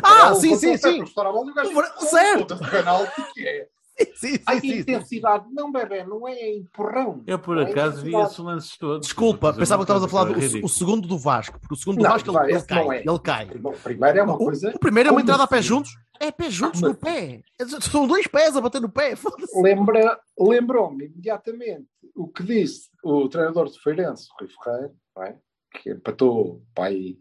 [0.04, 1.02] Ah, Varela sim, sim, o sim.
[1.02, 2.54] o gajo O Varela- certo.
[2.54, 3.68] o penalti que é.
[4.16, 4.80] Sim, sim, A sim, sim.
[4.80, 7.24] intensidade, não, bebê, não é empurrão.
[7.28, 9.06] Eu, por é acaso, vi esses lances todos.
[9.08, 12.04] Desculpa, pensava que estavas a falar do o, segundo do Vasco, porque o segundo do
[12.04, 12.88] Não, Vasco ele, vai, ele esse cai.
[12.90, 13.04] é.
[13.08, 13.46] Ele cai.
[13.58, 14.72] Bom, primeiro é uma O- coisa.
[14.76, 15.92] O, primeiro é uma entrada a pé juntos.
[16.20, 17.42] É pé juntos no pé.
[17.82, 19.14] São dois pés a bater no pé.
[19.62, 25.38] Lembra, lembrou-me imediatamente o que disse o treinador de Feirense, Rui Ferreira, não é?
[25.76, 27.18] que empatou pai,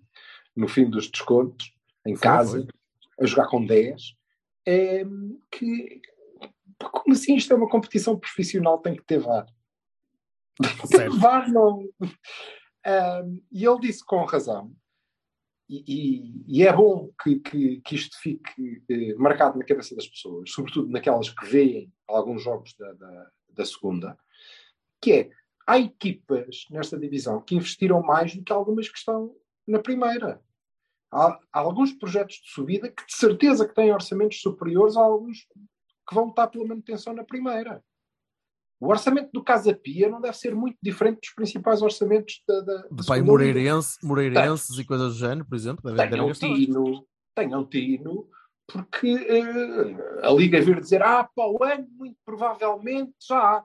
[0.54, 1.72] no fim dos descontos,
[2.06, 2.68] em Foi, casa, foi.
[3.20, 4.14] a jogar com 10,
[4.66, 5.04] é,
[5.50, 6.00] que
[6.90, 9.46] como assim isto é uma competição profissional, tem que ter VAR.
[10.86, 11.18] Certo.
[11.18, 11.88] VAR não.
[12.84, 14.74] Ahm, e ele disse com razão,
[15.68, 20.06] e, e- e é bom que, que- que isto fique eh, marcado na cabeça das
[20.08, 24.18] pessoas, sobretudo naquelas que veem alguns jogos da, da, da segunda,
[25.00, 25.30] que é,
[25.66, 29.34] há equipas nesta divisão que investiram mais do que algumas que estão
[29.66, 30.42] na primeira.
[31.10, 35.46] Há, há alguns projetos de subida que de certeza que têm orçamentos superiores a alguns
[36.12, 37.82] que vão estar pela manutenção na primeira.
[38.78, 42.76] O orçamento do Casa Pia não deve ser muito diferente dos principais orçamentos da, da,
[42.90, 43.22] Do pai.
[43.22, 45.82] Moreirense, Moreirenses e coisas do género, por exemplo.
[45.84, 46.38] Devem, devem Tenham mais.
[46.38, 48.28] tino, tenham tino,
[48.66, 53.64] porque eh, a Liga vir dizer, ah, para o ano, muito provavelmente já há.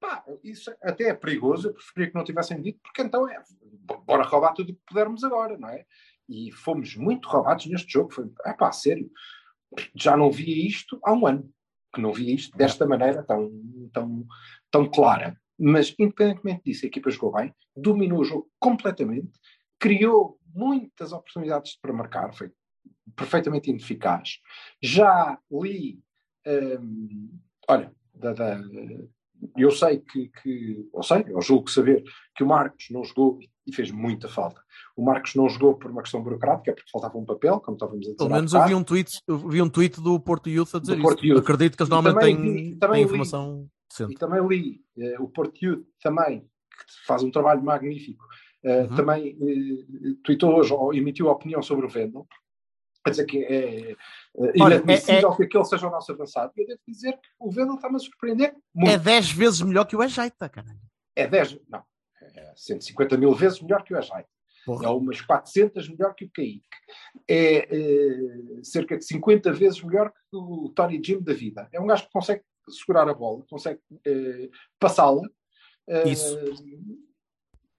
[0.00, 3.42] Pá, isso até é perigoso, eu preferia que não tivessem dito, porque então é,
[4.04, 5.84] bora roubar tudo o que pudermos agora, não é?
[6.28, 9.10] E fomos muito roubados neste jogo, foi, é pá, sério,
[9.94, 11.50] já não via isto há um ano,
[11.94, 13.50] que não via isto desta maneira tão,
[13.92, 14.26] tão,
[14.70, 15.38] tão clara.
[15.58, 19.32] Mas, independentemente disso, a equipa jogou bem, dominou o jogo completamente,
[19.78, 22.52] criou muitas oportunidades para marcar, foi
[23.16, 24.38] perfeitamente ineficaz.
[24.82, 26.00] Já li,
[26.46, 28.60] hum, olha, da, da-
[29.56, 32.02] eu sei que, que, eu sei, eu julgo saber
[32.36, 34.60] que o Marcos não jogou e fez muita falta.
[34.96, 38.10] O Marcos não jogou por uma questão burocrática, porque faltava um papel, como estávamos a
[38.10, 38.16] dizer.
[38.16, 40.96] Pelo menos eu vi um tweet, eu vi um tweet do Porto Youth a dizer
[40.96, 41.26] Do isso.
[41.26, 41.38] Youth.
[41.40, 43.00] Acredito que eles E normalmente têm, têm li.
[43.02, 44.14] informação E decente.
[44.18, 48.24] também li eh, o Porto Youth também, que faz um trabalho magnífico,
[48.64, 48.96] eh, Uhum.
[48.96, 52.26] também eh, tweetou hoje, ou emitiu a opinião sobre o Vendel,
[53.08, 53.96] a dizer que é, eh,
[54.60, 56.52] Olha, inadmissível que aquele seja o nosso avançado.
[56.56, 58.90] E eu devo dizer que o Vendel está-me a surpreender muito.
[58.90, 60.80] É 10 vezes melhor que o Ajeita, caralho.
[61.16, 61.82] É 10, não,
[62.22, 64.24] é 150 mil vezes melhor que o Ajay.
[64.64, 64.86] Porra.
[64.86, 66.62] É umas 400 melhor que o Kaique.
[67.26, 71.68] É eh, cerca de 50 vezes melhor que o Tony Jim da vida.
[71.72, 73.80] É um gajo que consegue segurar a bola, consegue
[74.78, 75.22] passá-la.
[76.04, 76.36] Isso.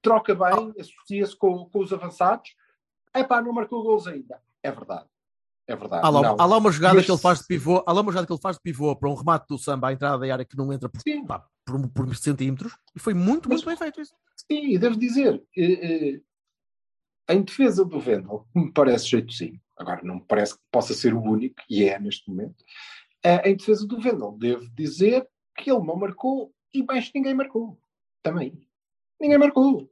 [0.01, 2.55] Troca bem, associa-se com, com os avançados.
[3.15, 4.41] Epá, não marcou gols ainda.
[4.63, 5.07] É verdade.
[5.69, 6.03] É verdade.
[6.03, 8.11] Há lá, há lá uma jogada Mas- que ele faz de pivô, há lá uma
[8.11, 10.43] jogada que ele faz de pivô para um remate do samba à entrada da área
[10.43, 14.11] que não entra por, pá, por, por centímetros e foi muito, muito bem feito isso.
[14.35, 16.21] Sim, e devo dizer, eh, eh,
[17.35, 19.61] em defesa do Vendel, me parece jeitozinho.
[19.77, 22.65] Agora, não me parece que possa ser o único, e é neste momento.
[23.23, 27.79] Eh, em defesa do Vendel, devo dizer que ele não marcou e mais ninguém marcou.
[28.23, 28.59] Também.
[29.21, 29.87] Ninguém marcou.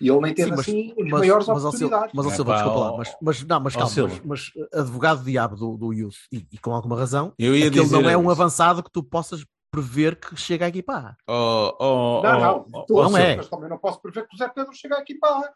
[0.00, 2.14] E ele nem teve Sim, mas- assim as mas, maiores mas, ao Silva, oportunidades.
[2.14, 5.56] mas É Silva, pá, desculpa lá, mas, mas não, mas calma, mas, mas advogado diabo
[5.56, 8.10] do, do Youth, e, e com alguma razão, Eu ia é que ele dizer não
[8.10, 11.16] é um avançado que tu possas prever que chega à equipa A.
[11.30, 13.36] Oh, oh, Não, oh, não, oh, não é.
[13.36, 15.52] mas também não posso prever que o Zé Pedro chegue aqui para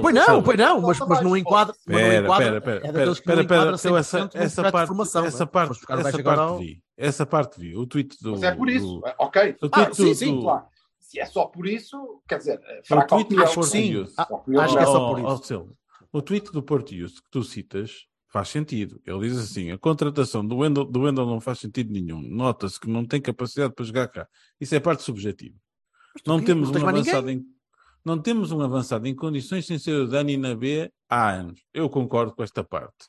[0.00, 0.42] Pois não, Silva.
[0.42, 1.74] pois não, mas, mas não enquadra.
[1.86, 3.96] mas não Pera, enquadra- pera, pera, é pera, daqueles que não pera, pera, enquadra então
[3.96, 5.46] essa, 100% no essa parte, formação, essa não é?
[5.46, 8.32] parte, essa parte vi, essa parte vi, o tweet do...
[8.32, 8.86] Mas é por isso.
[8.86, 9.56] do- Ok.
[9.60, 10.64] o Ah, tweet sim, do- sim, claro.
[11.14, 13.44] Se é só por isso, quer dizer, o fraca tweet do opinião.
[13.44, 13.92] acho que Porto sim.
[13.92, 14.12] Youth.
[14.16, 14.28] Ah,
[14.64, 15.28] acho que é só por Oh, isso.
[15.28, 15.72] oh, Silva,
[16.12, 19.00] o tweet do Porto Youth que tu citas faz sentido.
[19.06, 22.20] Ele diz assim: a contratação do Wendel, do Wendel não faz sentido nenhum.
[22.20, 24.26] Nota-se que não tem capacidade para jogar cá.
[24.60, 25.56] Isso é parte subjetiva.
[26.26, 27.44] Não temos Não um avançado em
[28.04, 31.60] não temos um avançado em condições sem ser o Dani na B há anos.
[31.72, 33.06] Eu concordo com esta parte.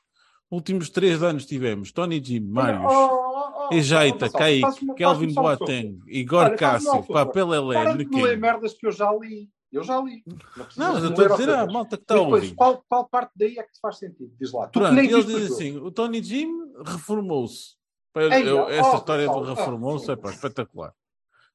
[0.50, 5.34] Últimos três anos tivemos Tony Jim, Marius, Oh, oh, oh, oh, Gonçalo, Kaique, Kelvin.
[5.34, 7.04] Boateng, Igor Cássio.
[7.04, 8.36] Papel Para Helé, de Nequim.
[8.38, 9.50] merdas que eu já li.
[9.72, 10.24] Eu já li.
[10.26, 12.56] Não, precisas Não, eu estou a dizer à malta que está a ouvir.
[12.56, 14.32] qual, qual parte daí é que te faz sentido?
[14.40, 14.68] Diz lá.
[14.68, 16.50] Pronto, ele diz assim: o Tony Jim
[16.86, 17.76] reformou-se.
[18.16, 20.94] Essa ó, história do Gonçalo, reformou-se ó, é espetacular.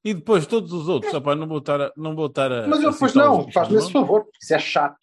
[0.03, 1.93] E depois todos os outros, opá, não vou estar a.
[1.97, 4.97] Não vou estar a Mas eu depois não, faz-me esse favor, porque isso é chato.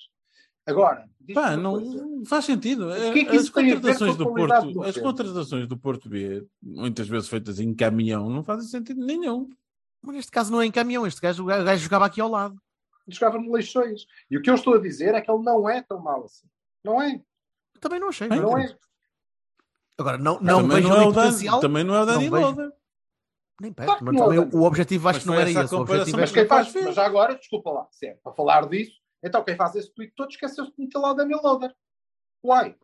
[0.69, 1.57] Agora, Pá, coisa.
[1.57, 2.91] não faz sentido.
[2.91, 6.47] O que é que as isso contratações do Porto, do as contratações do Porto B,
[6.63, 9.49] muitas vezes feitas em caminhão, não fazem sentido nenhum.
[10.03, 12.57] Mas neste caso não é em caminhão, este gajo, o gajo jogava aqui ao lado.
[13.09, 14.07] Jogava no Leixões.
[14.31, 16.47] E o que eu estou a dizer é que ele não é tão mau assim.
[16.85, 17.21] Não é.
[17.81, 18.29] Também não achei.
[18.29, 18.77] Não é.
[19.97, 21.61] Agora, não, não também, vejo não é o Dani, potencial.
[21.61, 22.29] também não é o Dani.
[22.29, 22.73] Loader.
[23.61, 25.61] Nem perto, Claro mas é o também o objetivo acho Mas que não era essa
[25.61, 25.75] a esse.
[25.75, 28.15] O comparação, objetivo Mas, é quem não faz mas já agora, desculpa lá, se é
[28.23, 28.93] para falar disso,
[29.23, 31.75] então quem faz esse tweet todo esqueceu-se de meter lá o Daniel Loader.
[32.45, 32.77] Uai.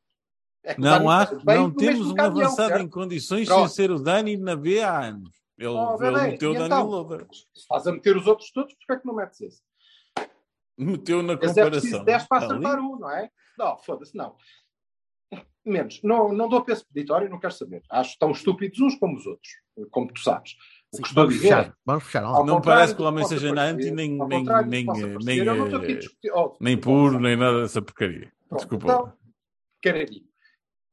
[0.63, 2.83] É Não, há, não temos um caminhão, avançado certo?
[2.83, 3.69] em condições Pronto.
[3.69, 5.31] sem ser o Dani na B há anos.
[5.59, 6.87] Ele, Oh, ele bem, meteu o e Dani então?
[6.87, 7.27] Loader.
[7.31, 9.63] Se estás a meter os outros todos, porquê é que não metes esse?
[10.77, 12.05] Meteu na Esse é preciso comparação.
[12.05, 13.31] 10 para acertar um, não é?
[13.59, 14.37] Não, foda-se, não.
[15.65, 16.03] Menos.
[16.03, 17.83] Não, não dou para esse peditório, não quero saber.
[17.91, 19.51] Acho tão estúpidos uns como os outros,
[19.91, 20.57] como tu sabes.
[20.99, 21.77] O que vamos fechar.
[21.85, 22.23] Vamos fechar.
[22.23, 22.47] Vamos.
[22.47, 25.45] Não parece que o homem seja anti, nem- nem- nem, eh, nem,
[26.61, 28.33] nem puro, nem nada dessa porcaria.
[28.53, 28.85] Desculpa.
[28.87, 29.13] Então.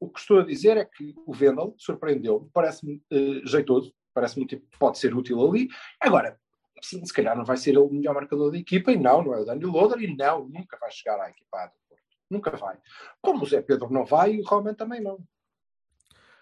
[0.00, 4.56] O que estou a dizer é que o Vendel surpreendeu-me, parece-me eh, jeitoso, parece-me que
[4.78, 5.68] pode ser útil ali.
[6.00, 6.36] Agora,
[6.82, 9.32] sim, se calhar não vai ser ele o melhor marcador da equipa, e não, não
[9.32, 12.02] é o Daniel Loader, e não, nunca vai chegar à equipa do Porto.
[12.28, 12.76] Nunca vai.
[13.20, 15.18] Como o Zé Pedro não vai, e o Roman também não.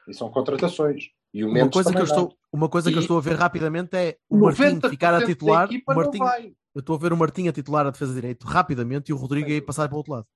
[0.09, 1.11] E são contratações.
[1.33, 2.05] E o Uma Mendes coisa, que eu não.
[2.05, 5.15] estou, uma coisa que eu E- estou a ver rapidamente é o Martim 90% ficar
[5.15, 5.69] a titular.
[5.71, 6.19] O Martim,
[6.75, 9.17] eu estou a ver o Martim a titular a defesa de direito rapidamente e o
[9.17, 10.27] Rodrigo a ir passar para o outro lado.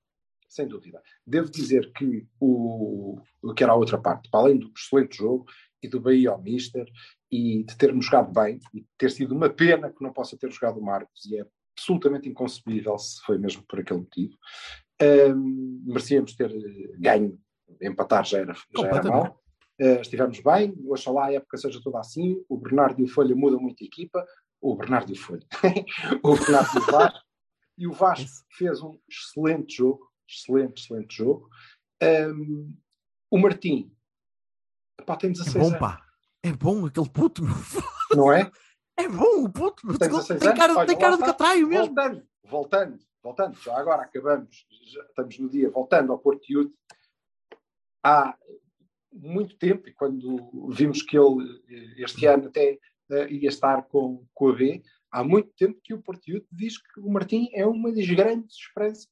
[0.49, 1.03] sem dúvida.
[1.27, 3.19] Devo dizer que o,
[3.57, 5.47] que era a outra parte, para além do excelente jogo
[5.83, 6.87] e do Bahia ao Mister
[7.31, 10.51] e de termos jogado bem e de ter sido uma pena que não possa ter
[10.53, 14.35] jogado o Marcos e é absolutamente inconcebível se foi mesmo por aquele motivo.
[15.03, 16.53] Hum, merecíamos ter
[17.01, 17.37] ganho,
[17.83, 19.44] empatar já era, já era mal.
[19.79, 22.45] Eh, estivemos bem, oxalá a época seja toda assim.
[22.49, 24.25] O Bernardo e o Folha mudam muito a equipa.
[24.61, 25.47] O Bernardo e o Folha.
[26.23, 27.19] o Bernardo e o Vasco.
[27.77, 31.49] E o Vasco fez um excelente jogo, excelente, excelente jogo.
[32.03, 32.73] Um,
[33.31, 33.93] o Martim,
[35.05, 36.01] pá, tem É 16 bom, anos, pá.
[36.43, 37.55] É bom aquele puto, meu.
[38.15, 38.49] não é?
[38.97, 39.85] É bom o puto.
[39.87, 39.99] meu.
[39.99, 40.59] Tem Tem, 16 anos?
[40.59, 41.87] cara, Olha, tem cara de catraio mesmo.
[41.95, 46.73] Voltando, voltando, voltando, já agora acabamos, já estamos no dia, voltando ao Porto Youth,
[48.05, 48.39] há
[49.15, 52.79] muito tempo, e quando vimos que ele eh, este ano até
[53.11, 57.01] eh, ia estar com, com a B, há muito tempo que o Youth diz que
[57.01, 59.09] o Martim é uma das grandes esperanças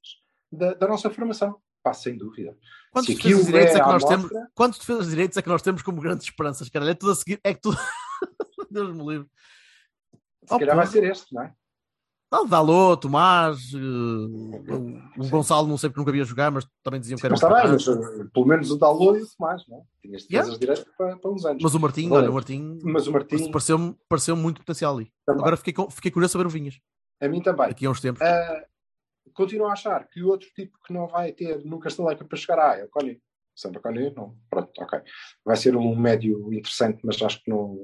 [0.51, 1.57] da, da nossa formação.
[1.83, 2.57] Pá, sem dúvida.
[2.93, 4.25] Quantos defesas direitos é é que nós temos?
[4.31, 6.93] amostra- Quantos defesas de direitos é que nós temos como grandes esperanças, caralho?
[6.93, 7.41] É tudo a seguir.
[7.43, 7.77] É que tudo.
[8.71, 9.29] Deus me livre.
[10.45, 11.55] Se Oh, calhar vai ser este, não é?
[12.33, 13.78] Não, Dalô, Tomás, eh,
[15.18, 17.47] o, Gonçalo, não sei porque nunca havia jogar, mas também diziam que era Mas um
[17.47, 19.83] está bem, mas uh, pelo menos o Dalot e o Tomás, não é?
[20.01, 20.59] Tinhas defesas Yeah.
[20.59, 21.62] direitas para, para uns anos.
[21.62, 25.12] Mas o Martim, olha, o Martim Mas o Martim pareceu-me pareceu muito potencial ali.
[25.26, 25.43] também.
[25.43, 26.80] Agora fiquei, fiquei curioso saber o Vinhas,
[27.20, 27.68] A mim também.
[27.68, 28.22] daqui a uns tempos.
[28.22, 32.39] Uh, continuo a achar que o outro tipo que não vai ter nunca estaleca para
[32.39, 33.20] chegar a é o Coni.
[33.55, 34.35] Sempre o Coni, não.
[34.49, 35.01] Pronto, ok.
[35.45, 37.76] Vai ser um médio interessante, mas acho que não.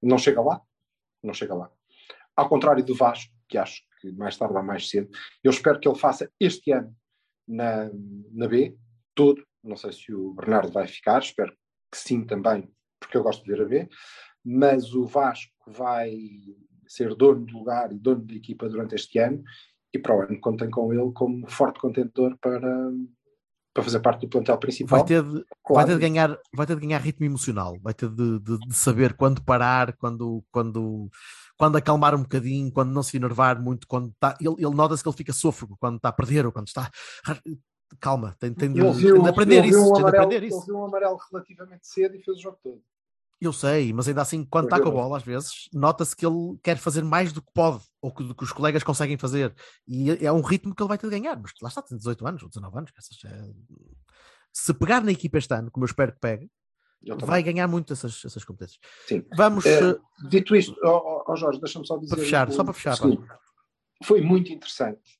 [0.00, 0.62] Não chega lá.
[1.20, 1.68] Não chega lá.
[2.40, 5.10] Ao contrário do Vasco, que acho que mais tarde ou mais cedo,
[5.44, 6.96] eu espero que ele faça este ano
[7.46, 7.90] na,
[8.32, 8.74] na B,
[9.14, 9.44] todo.
[9.62, 11.52] Não sei se o Bernardo vai ficar, espero
[11.92, 12.66] que sim também,
[12.98, 13.88] porque eu gosto de ver a B.
[14.42, 16.16] Mas o Vasco vai
[16.86, 19.42] ser dono de lugar e dono de equipa durante este ano
[19.92, 22.90] e para o ano contem com ele como forte contentor para,
[23.72, 24.98] para fazer parte do plantel principal.
[24.98, 25.86] Vai ter, de, vai, Claro.
[25.88, 29.14] ter de ganhar, vai ter de ganhar ritmo emocional, vai ter de, de- de saber
[29.14, 31.08] quando parar, quando, quando,
[31.56, 34.36] quando acalmar um bocadinho, quando não se enervar muito, quando está.
[34.40, 36.90] Ele, ele nota-se que ele fica sôfrego quando está a perder ou quando está.
[37.98, 39.80] Calma, tem, tem, de, Ele viu, tem de aprender ele isso.
[39.80, 40.64] um Tem de amarelo, aprender ele isso.
[40.66, 42.80] viu um amarelo relativamente cedo e fez o jogo todo.
[43.40, 46.58] Eu sei, mas ainda assim, quando está com a bola, às vezes, nota-se que ele
[46.62, 49.54] quer fazer mais do que pode, ou que, do que os colegas conseguem fazer.
[49.88, 51.40] E é um ritmo que ele vai ter de ganhar.
[51.40, 52.90] Mas lá está, tem 18 anos ou 19 anos.
[53.24, 53.52] é-
[54.52, 56.50] Se pegar na equipa este ano, como eu espero que pegue,
[57.24, 58.78] vai ganhar muito essas, essas competências.
[59.06, 59.24] Sim.
[59.34, 59.64] Vamos.
[59.64, 59.96] Eh,
[60.28, 62.14] Dito isto, ó ó, Jorge, deixa-me só dizer.
[62.16, 63.26] Para fechar, o- só para fechar, seguinte.
[64.04, 65.18] Foi muito interessante,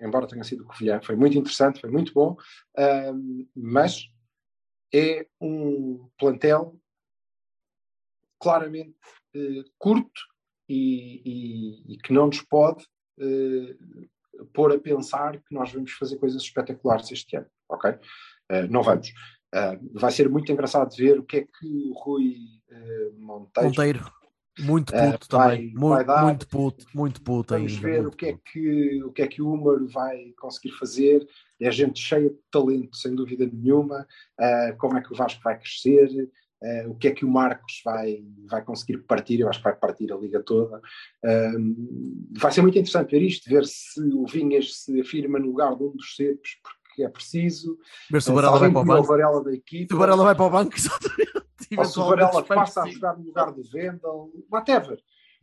[0.00, 2.36] embora tenha sido o Covilhã, foi muito interessante, foi muito bom,
[3.54, 4.08] mas
[4.92, 6.76] é um plantel
[8.40, 8.96] claramente
[9.34, 10.20] eh, curto
[10.68, 12.84] e, e- e que não nos pode
[13.20, 13.76] eh,
[14.54, 17.94] pôr a pensar que nós vamos fazer coisas espetaculares este ano, ok?
[18.50, 19.12] Eh, não vamos.
[19.52, 22.36] Ah, vai ser muito engraçado ver o que é que o Rui
[22.70, 24.12] eh, Monteiro, Monteiro,
[24.60, 25.74] muito puto vai- também.
[25.74, 26.24] Muito, dar.
[26.24, 27.82] muito puto, muito puto Vamos ainda.
[27.86, 31.26] ver o que, é que, o que é que o Húmero vai conseguir fazer.
[31.60, 34.06] É gente cheia de talento, sem dúvida nenhuma.
[34.38, 36.08] Ah, como é que o Vasco vai crescer?
[36.62, 39.40] Ah, o que é que o Marcos vai, vai conseguir partir?
[39.40, 40.80] Eu acho que vai partir a liga toda.
[41.24, 41.52] Ah,
[42.38, 45.84] vai ser muito interessante ver isto, ver se o Vinhas se afirma no lugar de
[45.84, 47.78] um dos cepos, porque é preciso.
[48.10, 49.06] Ver se o Ah, Varela vai para o banco.
[49.08, 49.86] Varela da equipa.
[49.88, 51.30] Se o Varela vai para o banco, exatamente.
[51.78, 54.98] Ou se o Varela passa a jogar no lugar do Vendel, whatever.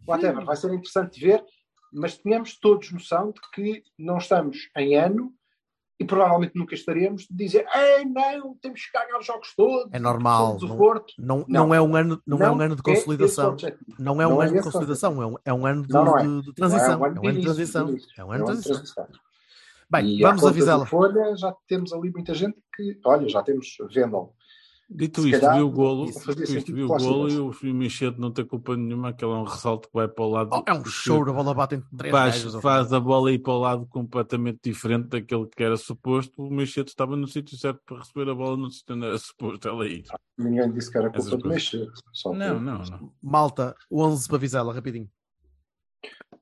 [0.07, 0.45] Whatever.
[0.45, 1.43] Vai ser interessante ver,
[1.91, 5.34] mas tenhamos todos noção de que não estamos em ano
[6.00, 9.91] e provavelmente nunca estaremos de dizer Ei, não, temos que ganhar os jogos todos.
[9.91, 10.60] É normal.
[10.60, 10.84] Somos o Não,
[11.18, 11.68] não, Não.
[11.68, 13.50] não é um ano, não, é um ano de o consolidação.
[13.54, 13.86] objetivo.
[14.00, 15.98] Não é um é ano de esse o consolidação, é um, é um ano de,
[15.98, 16.22] é.
[16.24, 16.93] de- de transição.
[16.93, 17.88] é um ano É de transição.
[18.18, 19.08] É um ano de transição.
[19.89, 20.86] Bem, E vamos avisá-la.
[20.86, 24.34] Folha já temos ali muita gente que, olha, já temos Vendel.
[24.90, 28.18] Dito Se isto, calhar, vi o golo, isso isto, vi o golo e o Michete
[28.22, 30.50] não tem culpa nenhuma, aquele é um ressalto que vai para o lado.
[30.54, 32.62] Oh, é um que choro, a bola bate em três Faz, gajos.
[32.62, 36.42] faz a bola ir para o lado completamente diferente daquele que era suposto.
[36.42, 39.68] O Michete estava no sítio certo para receber a bola no sítio onde era suposto
[39.68, 40.06] ela ir.
[40.38, 41.74] Ninguém disse que era Essas culpa do coisas.
[41.74, 41.92] Mexer.
[42.14, 43.14] Só Não, que- não, não.
[43.22, 45.10] Malta, 11 para Vizela, rapidinho.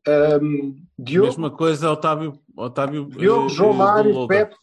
[0.08, 2.40] Ahm, Diogo, Mesma coisa, Otávio.
[2.56, 4.28] Otávio Diogo eh, João eh, Mário, do.
[4.28, 4.56] Pepe.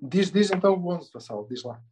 [0.00, 1.82] Diz, diz então o 11, Vassal, diz lá.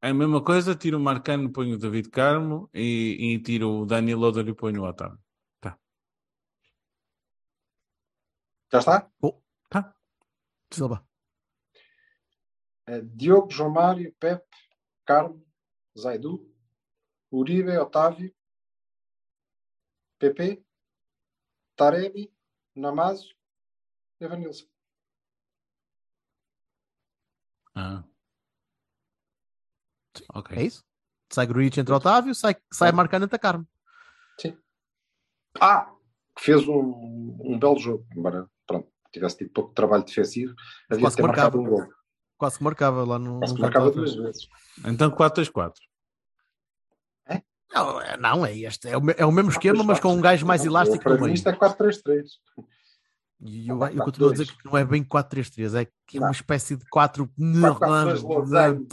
[0.00, 3.86] É a mesma coisa, tiro o Marcano, ponho o David Carmo e, e tiro o
[3.86, 5.18] Dani Loader e ponho o Otávio.
[8.72, 9.12] Já está?
[10.72, 11.06] Silva.
[12.86, 14.48] Eh, Diogo, João Mário, Pepe,
[15.04, 15.44] Carmo,
[15.96, 16.50] Zaidu,
[17.30, 18.34] Uribe, Otávio,
[20.18, 20.64] PP,
[21.76, 22.32] Taremi,
[22.74, 23.36] Namazo,
[24.18, 24.71] Evanilson.
[27.74, 28.04] Ah.
[30.34, 30.56] Ok.
[30.56, 30.84] É isso?
[31.32, 32.92] Sai Gruitch entre Otávio, sai, sai É.
[32.92, 33.66] marcando entre a Carmo.
[35.60, 35.90] Ah,
[36.36, 40.54] que fez um, um belo jogo, embora pronto, tivesse tido pouco trabalho defensivo,
[40.90, 41.84] havia Quase ter que marcado um marcava.
[41.84, 41.94] gol.
[42.38, 43.38] Quase que marcava lá no.
[43.38, 44.48] Quase que marcava duas vezes.
[44.86, 45.74] Então 4-3-4.
[47.74, 48.88] Não, é- não, é este.
[48.88, 51.48] É o, é o mesmo esquema, mas com um gajo mais elástico Para mim isto
[51.48, 52.26] é 4-3-3.
[53.44, 56.30] E eu, eu continuo a dizer que não é bem 4-3-3, é que é uma
[56.30, 57.28] espécie de 4.
[57.38, 58.86] 4-4-2 losango,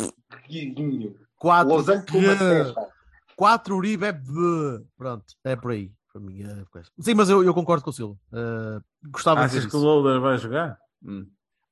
[0.47, 1.15] guiguinho.
[1.37, 2.87] 4 Losango com uma cepa.
[3.35, 4.85] 4 Uribe é B.
[4.97, 5.91] Pronto, é por aí.
[6.11, 6.89] Para mim, é coisa.
[6.99, 8.15] Sim, mas eu, eu concordo com o Silva.
[8.33, 9.79] Uh, gostava de Achas dizer que o.
[9.79, 10.77] Loader vai jogar?
[11.03, 11.27] Hum.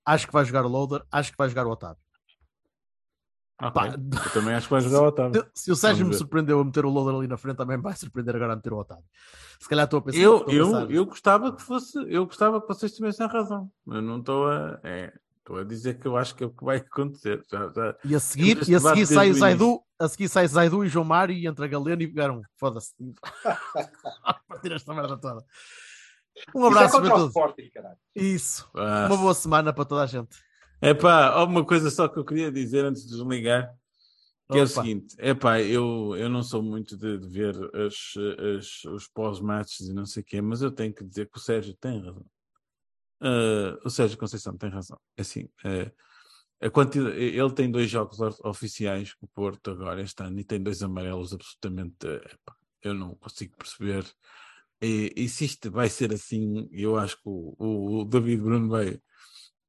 [0.06, 2.02] Acho que vai jogar o Loader, acho que vai jogar o Otávio.
[3.62, 3.72] Ok.
[3.74, 3.88] Pá.
[3.88, 5.46] Eu também acho que vai jogar o Otávio.
[5.54, 6.18] Se, se o Sérgio Vamos me ver.
[6.20, 8.78] surpreendeu a meter o Loader ali na frente, também vai surpreender agora a meter o
[8.78, 9.04] Otávio.
[9.60, 10.20] Se calhar estou a pensar.
[10.20, 13.72] Eu, a eu, eu gostava que fosse, eu gostava que vocês tivessem razão.
[13.88, 16.64] Eu não estou a, é, estou a dizer que eu acho que é o que
[16.64, 17.44] vai acontecer.
[17.52, 19.34] Já, já, E a seguir, e a seguir sai.
[19.34, 22.42] Zaidu, a seguir sai Zaidu e João Mário e entra Galeno e pegaram.
[22.58, 22.94] Foda-se.
[24.24, 25.44] A partir esta merda toda.
[26.54, 27.36] Um Isso é abraço contra para todos.
[27.36, 27.70] Sporting.
[28.16, 28.70] Isso.
[28.76, 30.38] Ah, Uma boa semana para toda a gente.
[30.82, 33.74] É pá, uma coisa só que eu queria dizer antes de desligar,
[34.52, 34.68] que é o Opa.
[34.68, 37.96] seguinte, é pá, eu, eu não sou muito de, de ver as,
[38.60, 41.42] as- os pós-matches e não sei o quê, mas eu tenho que dizer que o
[41.42, 42.26] Sérgio tem razão.
[43.22, 45.00] Ah, o Sérgio Conceição tem razão.
[45.18, 45.92] É Assim, ah,
[46.68, 50.62] a quantidade, ele tem dois jogos oficiais com o Porto agora este ano e tem
[50.62, 52.08] dois amarelos absolutamente.
[52.08, 54.06] epá, eu não consigo perceber.
[54.82, 58.70] E, e se isto vai ser assim, eu acho que o, o- o David Bruno
[58.70, 59.02] vai.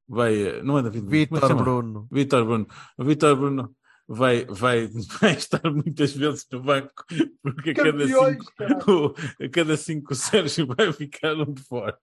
[0.08, 1.62] Vai não que Vitor chama?
[1.62, 2.08] Bruno.
[2.10, 2.66] Vitor Bruno.
[2.96, 3.76] O Vitor Bruno
[4.08, 4.86] vai, vai,
[5.20, 7.04] vai estar muitas vezes no banco,
[7.42, 8.44] porque a cada cinco,
[8.90, 11.98] o, a cada cinco o Sérgio vai ficar um de fora.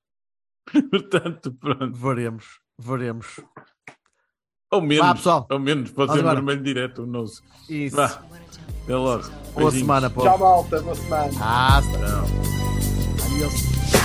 [0.92, 1.94] Portanto, pronto.
[1.94, 2.60] Veremos.
[2.80, 3.40] Veremos.
[4.72, 5.48] Ou menos, Vá, pessoal.
[5.50, 6.36] ou menos, pode Vamos ser embora.
[6.36, 7.42] vermelho direto, who knows.
[7.70, 7.96] Isso.
[7.96, 8.06] Vá,
[8.84, 9.24] até logo.
[9.24, 9.74] Boa Beijinhos.
[9.76, 10.22] semana, pô.
[10.22, 10.82] Tchau, malta.
[10.82, 11.32] Boa semana.
[11.40, 12.26] Ah, Tchau.
[13.26, 14.05] adiós.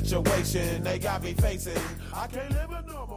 [0.00, 1.80] situation they got me facing.
[2.12, 3.13] I can't live a normal.